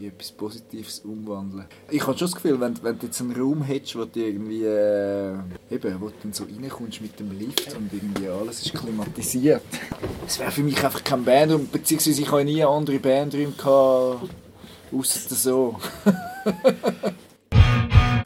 in 0.00 0.06
etwas 0.06 0.30
Positives 0.30 1.00
umwandeln. 1.00 1.64
Ich 1.90 2.06
habe 2.06 2.16
schon 2.16 2.28
das 2.28 2.34
Gefühl, 2.36 2.60
wenn, 2.60 2.80
wenn 2.84 2.96
du 2.98 3.06
jetzt 3.06 3.20
einen 3.20 3.32
Raum 3.32 3.62
hättest, 3.62 3.96
wo 3.96 4.04
du 4.04 4.20
irgendwie 4.20 4.64
äh, 4.64 5.32
eben, 5.70 6.00
wo 6.00 6.06
du 6.06 6.14
dann 6.22 6.32
so 6.32 6.44
reinkommst 6.44 7.00
mit 7.00 7.18
dem 7.18 7.36
Lift 7.36 7.74
und 7.76 7.92
irgendwie 7.92 8.28
alles 8.28 8.64
ist 8.64 8.74
klimatisiert. 8.74 9.62
Das 10.24 10.38
wäre 10.38 10.52
für 10.52 10.62
mich 10.62 10.82
einfach 10.84 11.02
kein 11.02 11.24
Bandraum, 11.24 11.66
beziehungsweise 11.66 12.22
ich 12.22 12.30
habe 12.30 12.44
nie 12.44 12.62
andere 12.62 13.00
Bandräume 13.00 13.50
gehabt, 13.56 14.30
außer 14.92 15.34
so. 15.34 15.76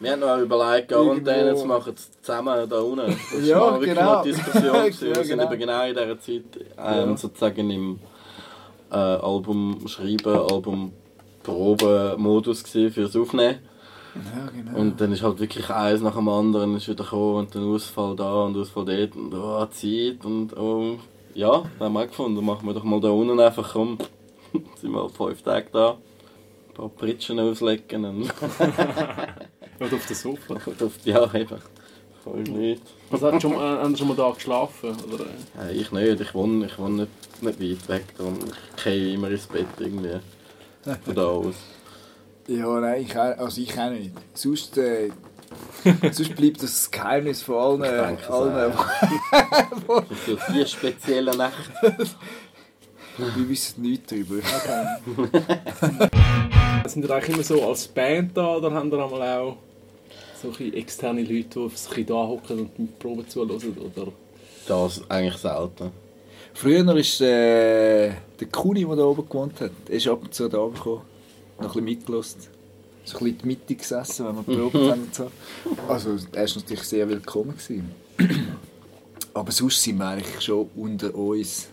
Wir 0.02 0.12
haben 0.12 0.20
noch 0.20 0.38
überlegt, 0.38 0.88
Quarantäne 0.88 1.50
Irgendwo- 1.50 1.60
zu 1.60 1.66
machen, 1.66 1.94
zusammen 2.22 2.68
da 2.68 2.80
unten. 2.80 3.06
Das 3.06 3.46
Ja, 3.46 3.58
mal 3.58 3.72
wirklich 3.80 3.94
genau. 3.94 4.16
eine 4.16 4.32
Diskussion. 4.32 4.72
gewesen. 4.72 5.08
Ja, 5.08 5.14
Wir 5.16 5.24
sind 5.24 5.38
genau. 5.38 5.52
eben 5.52 5.60
genau 5.60 5.82
in 5.84 5.94
dieser 5.94 6.20
Zeit 6.20 6.42
ähm, 6.56 7.10
Ja. 7.10 7.16
sozusagen 7.16 7.70
im 7.70 7.98
äh, 8.90 8.96
Album 8.96 9.86
schreiben, 9.86 10.36
Album 10.50 10.92
Proben-Modus 11.44 12.62
fürs 12.62 13.16
Aufnehmen. 13.16 13.58
Ja, 14.14 14.50
genau. 14.54 14.78
Und 14.78 15.00
dann 15.00 15.12
ist 15.12 15.22
halt 15.22 15.40
wirklich 15.40 15.70
eins 15.70 16.02
nach 16.02 16.16
dem 16.16 16.28
anderen 16.28 16.76
ist 16.76 16.88
wieder 16.88 17.04
gekommen 17.04 17.36
und 17.36 17.54
dann 17.54 17.72
Ausfall 17.74 18.14
da 18.16 18.42
und 18.44 18.56
Ausfall 18.58 18.84
dort 18.84 19.16
und 19.16 19.32
oh, 19.34 19.64
Zeit 19.66 20.24
und 20.24 20.56
oh. 20.58 20.98
Ja, 21.34 21.62
dann 21.78 21.86
haben 21.86 21.92
wir 21.94 22.06
gefunden, 22.08 22.44
machen 22.44 22.66
wir 22.66 22.74
doch 22.74 22.84
mal 22.84 23.00
da 23.00 23.08
unten 23.08 23.40
einfach 23.40 23.72
komm. 23.72 23.96
sind 24.80 24.92
wir 24.92 25.00
halt 25.00 25.12
fünf 25.12 25.40
Tage 25.42 25.66
da. 25.72 25.90
Ein 25.92 26.74
paar 26.74 26.88
Pritschen 26.90 27.38
auslecken 27.40 28.04
und 28.04 28.34
Oder 29.83 29.97
auf 29.97 30.07
dem 30.07 30.16
Sofa. 30.16 30.55
auf 30.55 30.92
die 31.05 31.11
Jahre 31.11 31.40
eben. 31.40 31.59
Voll 32.23 32.42
nicht. 32.42 32.83
Also 33.11 33.27
hast 33.27 33.42
du 33.42 33.49
schon, 33.49 33.53
äh, 33.55 33.59
haben 33.59 33.92
Sie 33.95 33.99
schon 33.99 34.09
mal 34.09 34.16
da 34.16 34.31
geschlafen? 34.31 34.97
Oder? 35.12 35.25
äh? 35.25 35.75
Ja, 35.75 35.81
ich 35.81 35.90
nicht, 35.90 36.21
ich 36.21 36.35
wohne, 36.35 36.66
ich 36.66 36.79
wohne 36.79 37.09
nicht, 37.42 37.61
nicht 37.61 37.61
weit 37.61 37.88
weg, 37.88 38.05
darum 38.16 38.38
ich 38.77 38.85
gehe 38.85 39.14
immer 39.14 39.29
ins 39.31 39.47
Bett 39.47 39.66
irgendwie. 39.79 40.21
Von 41.05 41.14
da 41.14 41.25
aus. 41.25 41.55
Ja, 42.47 42.81
nein, 42.81 43.03
ich, 43.03 43.16
also 43.16 43.61
ich 43.61 43.79
auch 43.79 43.90
nicht. 43.90 44.12
Sonst, 44.35 44.79
äh, 44.79 45.11
sonst 46.12 46.37
bleibt 46.37 46.62
das 46.62 46.90
Geheimnis 46.90 47.42
von 47.42 47.57
allen. 47.57 47.83
denke, 47.83 48.23
das 48.23 48.31
allen 48.31 48.73
Das 50.09 50.27
sind 50.27 50.27
so 50.27 50.37
vier 50.53 50.66
spezielle 50.66 51.37
Nächte. 51.37 51.97
wir 53.18 53.49
wissen 53.49 53.83
nichts 53.83 54.07
darüber. 54.11 54.37
Sind 56.87 57.05
ihr 57.05 57.11
eigentlich 57.11 57.35
immer 57.35 57.45
so 57.45 57.68
als 57.68 57.87
Band 57.88 58.37
da 58.37 58.57
oder 58.57 58.73
haben 58.73 58.90
ihr 58.90 59.05
einmal 59.05 59.38
auch 59.38 59.57
so 60.42 60.48
ein 60.48 60.55
bisschen 60.55 60.74
externe 60.74 61.22
Leute, 61.22 61.31
die 61.44 61.48
so 61.52 61.62
ein 61.62 61.70
bisschen 61.70 62.07
da 62.07 62.14
hocken 62.14 62.59
und 62.61 62.70
die 62.76 62.88
Proben 62.98 63.28
zuhören? 63.28 63.76
Oder? 63.78 64.12
Das 64.66 65.02
eigentlich 65.09 65.37
selten. 65.37 65.90
Früher 66.55 66.96
ist 66.96 67.20
äh, 67.20 68.11
der 68.40 68.48
Kuni, 68.50 68.85
der 68.85 68.96
da 68.96 69.05
oben 69.05 69.26
gewohnt 69.28 69.61
hat, 69.61 69.70
ist 69.88 70.07
ab 70.07 70.20
und 70.22 70.35
zu 70.35 70.48
da 70.48 70.66
gekommen, 70.66 71.02
noch 71.59 71.64
ein 71.64 71.66
bisschen 71.68 71.85
mitgelost. 71.85 72.50
So 73.05 73.18
ein 73.18 73.24
bisschen 73.24 73.26
in 73.28 73.38
die 73.38 73.46
Mitte 73.46 73.74
gesessen, 73.74 74.26
wenn 74.26 74.37
wir 74.37 74.42
geprobt 74.68 74.90
haben 74.90 75.02
und 75.02 75.14
so. 75.14 75.28
Also, 75.88 76.11
er 76.33 76.46
war 76.46 76.57
natürlich 76.57 76.83
sehr 76.83 77.09
willkommen. 77.09 77.57
Gewesen. 77.57 77.90
Aber 79.35 79.50
sonst 79.50 79.83
sind 79.83 79.96
wir 79.96 80.07
eigentlich 80.07 80.40
schon 80.40 80.68
unter 80.76 81.14
uns. 81.14 81.68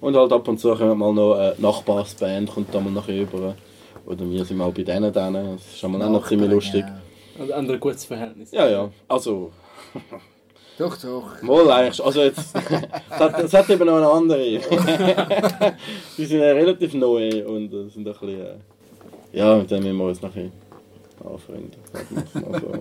Und 0.00 0.14
halt 0.14 0.30
ab 0.30 0.46
und 0.46 0.60
zu 0.60 0.74
kommt 0.74 0.98
mal 0.98 1.12
noch 1.12 1.34
eine 1.34 1.54
Nachbarsband, 1.58 2.50
kommt 2.50 2.74
da 2.74 2.80
mal 2.80 2.92
nach 2.92 3.08
über. 3.08 3.56
Oder 4.06 4.30
wir 4.30 4.44
sind 4.44 4.58
mal 4.58 4.70
bei 4.70 4.82
denen 4.82 5.12
dann. 5.12 5.34
Das 5.34 5.60
ist 5.60 5.78
schon 5.78 5.92
mal 5.92 6.02
auch 6.02 6.10
noch 6.10 6.28
ziemlich 6.28 6.50
lustig. 6.50 6.84
Ja. 6.86 7.00
Und 7.38 7.48
ihr 7.48 7.56
ein 7.56 7.80
gutes 7.80 8.04
Verhältnis? 8.04 8.50
Ja, 8.52 8.68
ja. 8.68 8.90
Also, 9.08 9.50
Doch, 10.78 10.96
doch. 10.96 11.42
wohl 11.42 11.70
eigentlich. 11.70 12.02
Also 12.04 12.22
jetzt, 12.22 12.54
es 12.54 13.18
hat, 13.18 13.38
es 13.40 13.52
hat 13.54 13.70
eben 13.70 13.86
noch 13.86 13.96
eine 13.96 14.08
andere. 14.08 14.40
Die 16.18 16.24
sind 16.24 16.40
ja 16.40 16.46
relativ 16.52 16.94
neu 16.94 17.44
und 17.46 17.72
äh, 17.72 17.88
sind 17.88 17.98
ein 17.98 18.04
bisschen. 18.12 18.40
Äh, 18.40 18.56
ja, 19.32 19.56
mit 19.56 19.70
denen 19.70 19.82
müssen 19.84 19.98
wir 19.98 20.04
uns 20.06 20.22
nachher 20.22 20.50
anfreunden. 21.24 21.72
sagen 21.92 22.06
wir 22.10 22.22
es 22.22 22.34
mal 22.34 22.60
so. 22.60 22.72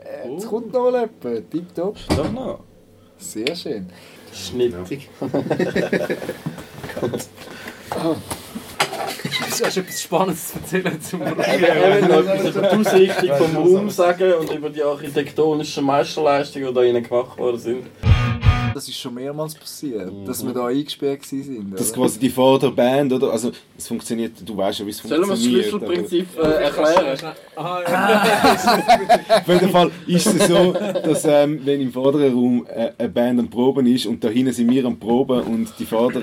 Äh, 0.00 0.32
Jetzt 0.32 0.48
kommt 0.48 0.72
noch 0.72 0.90
mal 0.90 1.08
jemand. 1.22 1.50
Tipptopp. 1.50 1.96
Doch 2.16 2.32
noch. 2.32 2.60
Sehr 3.18 3.54
schön. 3.54 3.88
Schnittig. 4.32 5.08
Du 9.58 9.64
hast 9.64 9.76
etwas 9.76 10.02
Spannendes 10.02 10.48
zu 10.48 10.58
erzählen 10.58 11.00
zum 11.02 11.22
Er 11.22 11.36
will 11.36 12.08
noch 12.08 12.24
etwas 12.24 12.56
über 12.56 12.60
die 12.60 12.76
Ausrichtung 12.76 13.36
vom 13.36 13.56
Raum 13.56 13.90
sagen 13.90 14.32
und 14.34 14.54
über 14.54 14.70
die 14.70 14.82
architektonischen 14.82 15.84
Meisterleistungen, 15.84 16.68
die 16.68 16.74
da 16.74 16.82
innen 16.82 17.02
gemacht 17.02 17.36
worden 17.36 17.58
sind. 17.58 17.86
Das 18.72 18.86
ist 18.86 18.98
schon 18.98 19.14
mehrmals 19.14 19.56
passiert, 19.56 20.12
dass 20.24 20.46
wir 20.46 20.52
da 20.52 20.66
eingesperrt 20.66 21.20
waren. 21.32 21.70
Das 21.72 21.80
ist 21.82 21.94
quasi 21.94 22.20
die 22.20 22.30
Vorderband, 22.30 23.12
oder? 23.12 23.32
Also, 23.32 23.50
es 23.76 23.88
funktioniert, 23.88 24.34
du 24.44 24.56
weißt 24.56 24.78
ja, 24.78 24.86
wie 24.86 24.90
es 24.90 24.98
Sollen 24.98 25.10
wir 25.10 25.18
das 25.20 25.28
funktioniert. 25.28 25.64
Schlüsselprinzip 25.66 26.28
äh, 26.38 26.64
erklären? 26.64 27.32
Aha, 27.56 27.82
ja. 27.82 27.88
aber 27.88 29.36
Auf 29.40 29.48
jeden 29.48 29.70
Fall 29.70 29.90
ist 30.06 30.26
es 30.26 30.46
so, 30.46 30.72
dass 30.72 31.24
ähm, 31.24 31.60
wenn 31.64 31.80
im 31.80 31.92
vorderen 31.92 32.32
Raum 32.32 32.66
äh, 32.72 32.92
eine 32.96 33.08
Band 33.08 33.40
am 33.40 33.50
Proben 33.50 33.86
ist 33.86 34.06
und 34.06 34.22
da 34.22 34.28
hinten 34.28 34.52
sind 34.52 34.70
wir 34.70 34.84
am 34.84 34.98
Proben 34.98 35.40
und 35.42 35.68
die, 35.78 35.84
Vorder 35.84 36.22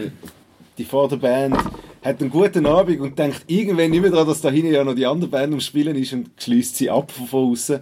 die 0.77 0.85
Vorderband 0.85 1.57
hat 2.03 2.21
einen 2.21 2.29
guten 2.29 2.65
Abend 2.65 2.99
und 2.99 3.17
denkt 3.17 3.43
irgendwann 3.47 3.91
nicht 3.91 4.01
mehr 4.01 4.11
daran, 4.11 4.27
dass 4.27 4.41
da 4.41 4.49
hinten 4.49 4.73
ja 4.73 4.83
noch 4.83 4.95
die 4.95 5.05
andere 5.05 5.29
Band 5.29 5.53
am 5.53 5.59
Spielen 5.59 5.95
ist 5.95 6.13
und 6.13 6.29
schließt 6.37 6.75
sie 6.75 6.89
ab 6.89 7.11
von 7.11 7.51
außen. 7.51 7.79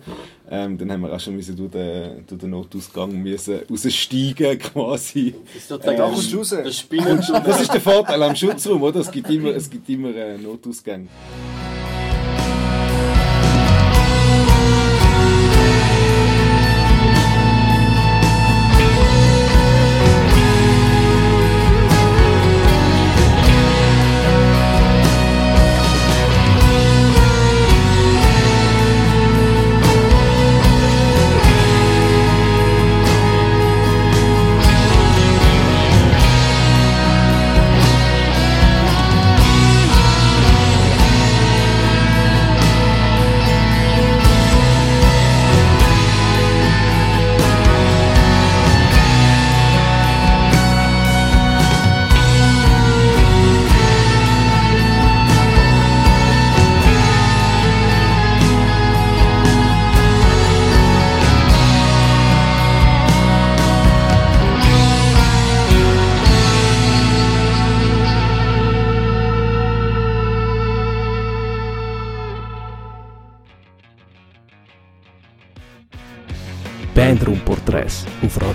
Ähm, 0.49 0.77
dann 0.77 0.91
haben 0.91 1.01
wir 1.01 1.13
auch 1.13 1.19
schon 1.19 1.35
müssen 1.35 1.55
durch, 1.55 1.71
den, 1.71 2.25
durch 2.27 2.39
den 2.39 2.49
Notausgang 2.51 3.11
müssen 3.21 3.61
raussteigen 3.69 4.59
quasi. 4.59 5.33
Das 5.53 5.63
ist 5.63 5.71
raus. 5.99 6.77
Spinnentunnel. 6.77 7.41
Das 7.45 7.61
ist 7.61 7.73
der 7.73 7.81
Vorteil 7.81 8.21
am 8.21 8.35
Schutzraum, 8.35 8.81
oder? 8.83 8.99
Es 8.99 9.11
gibt 9.11 9.29
immer, 9.29 9.49
es 9.49 9.69
gibt 9.69 9.89
immer 9.89 10.15
äh, 10.15 10.37
Notausgänge. 10.37 11.07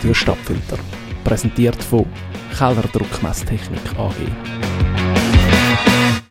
Radio 0.01 0.15
Stadtfilter. 0.15 0.79
Präsentiert 1.25 1.83
von 1.83 2.07
Keller 2.57 2.89
Druckmesstechnik 2.91 3.83
AG. 3.99 4.50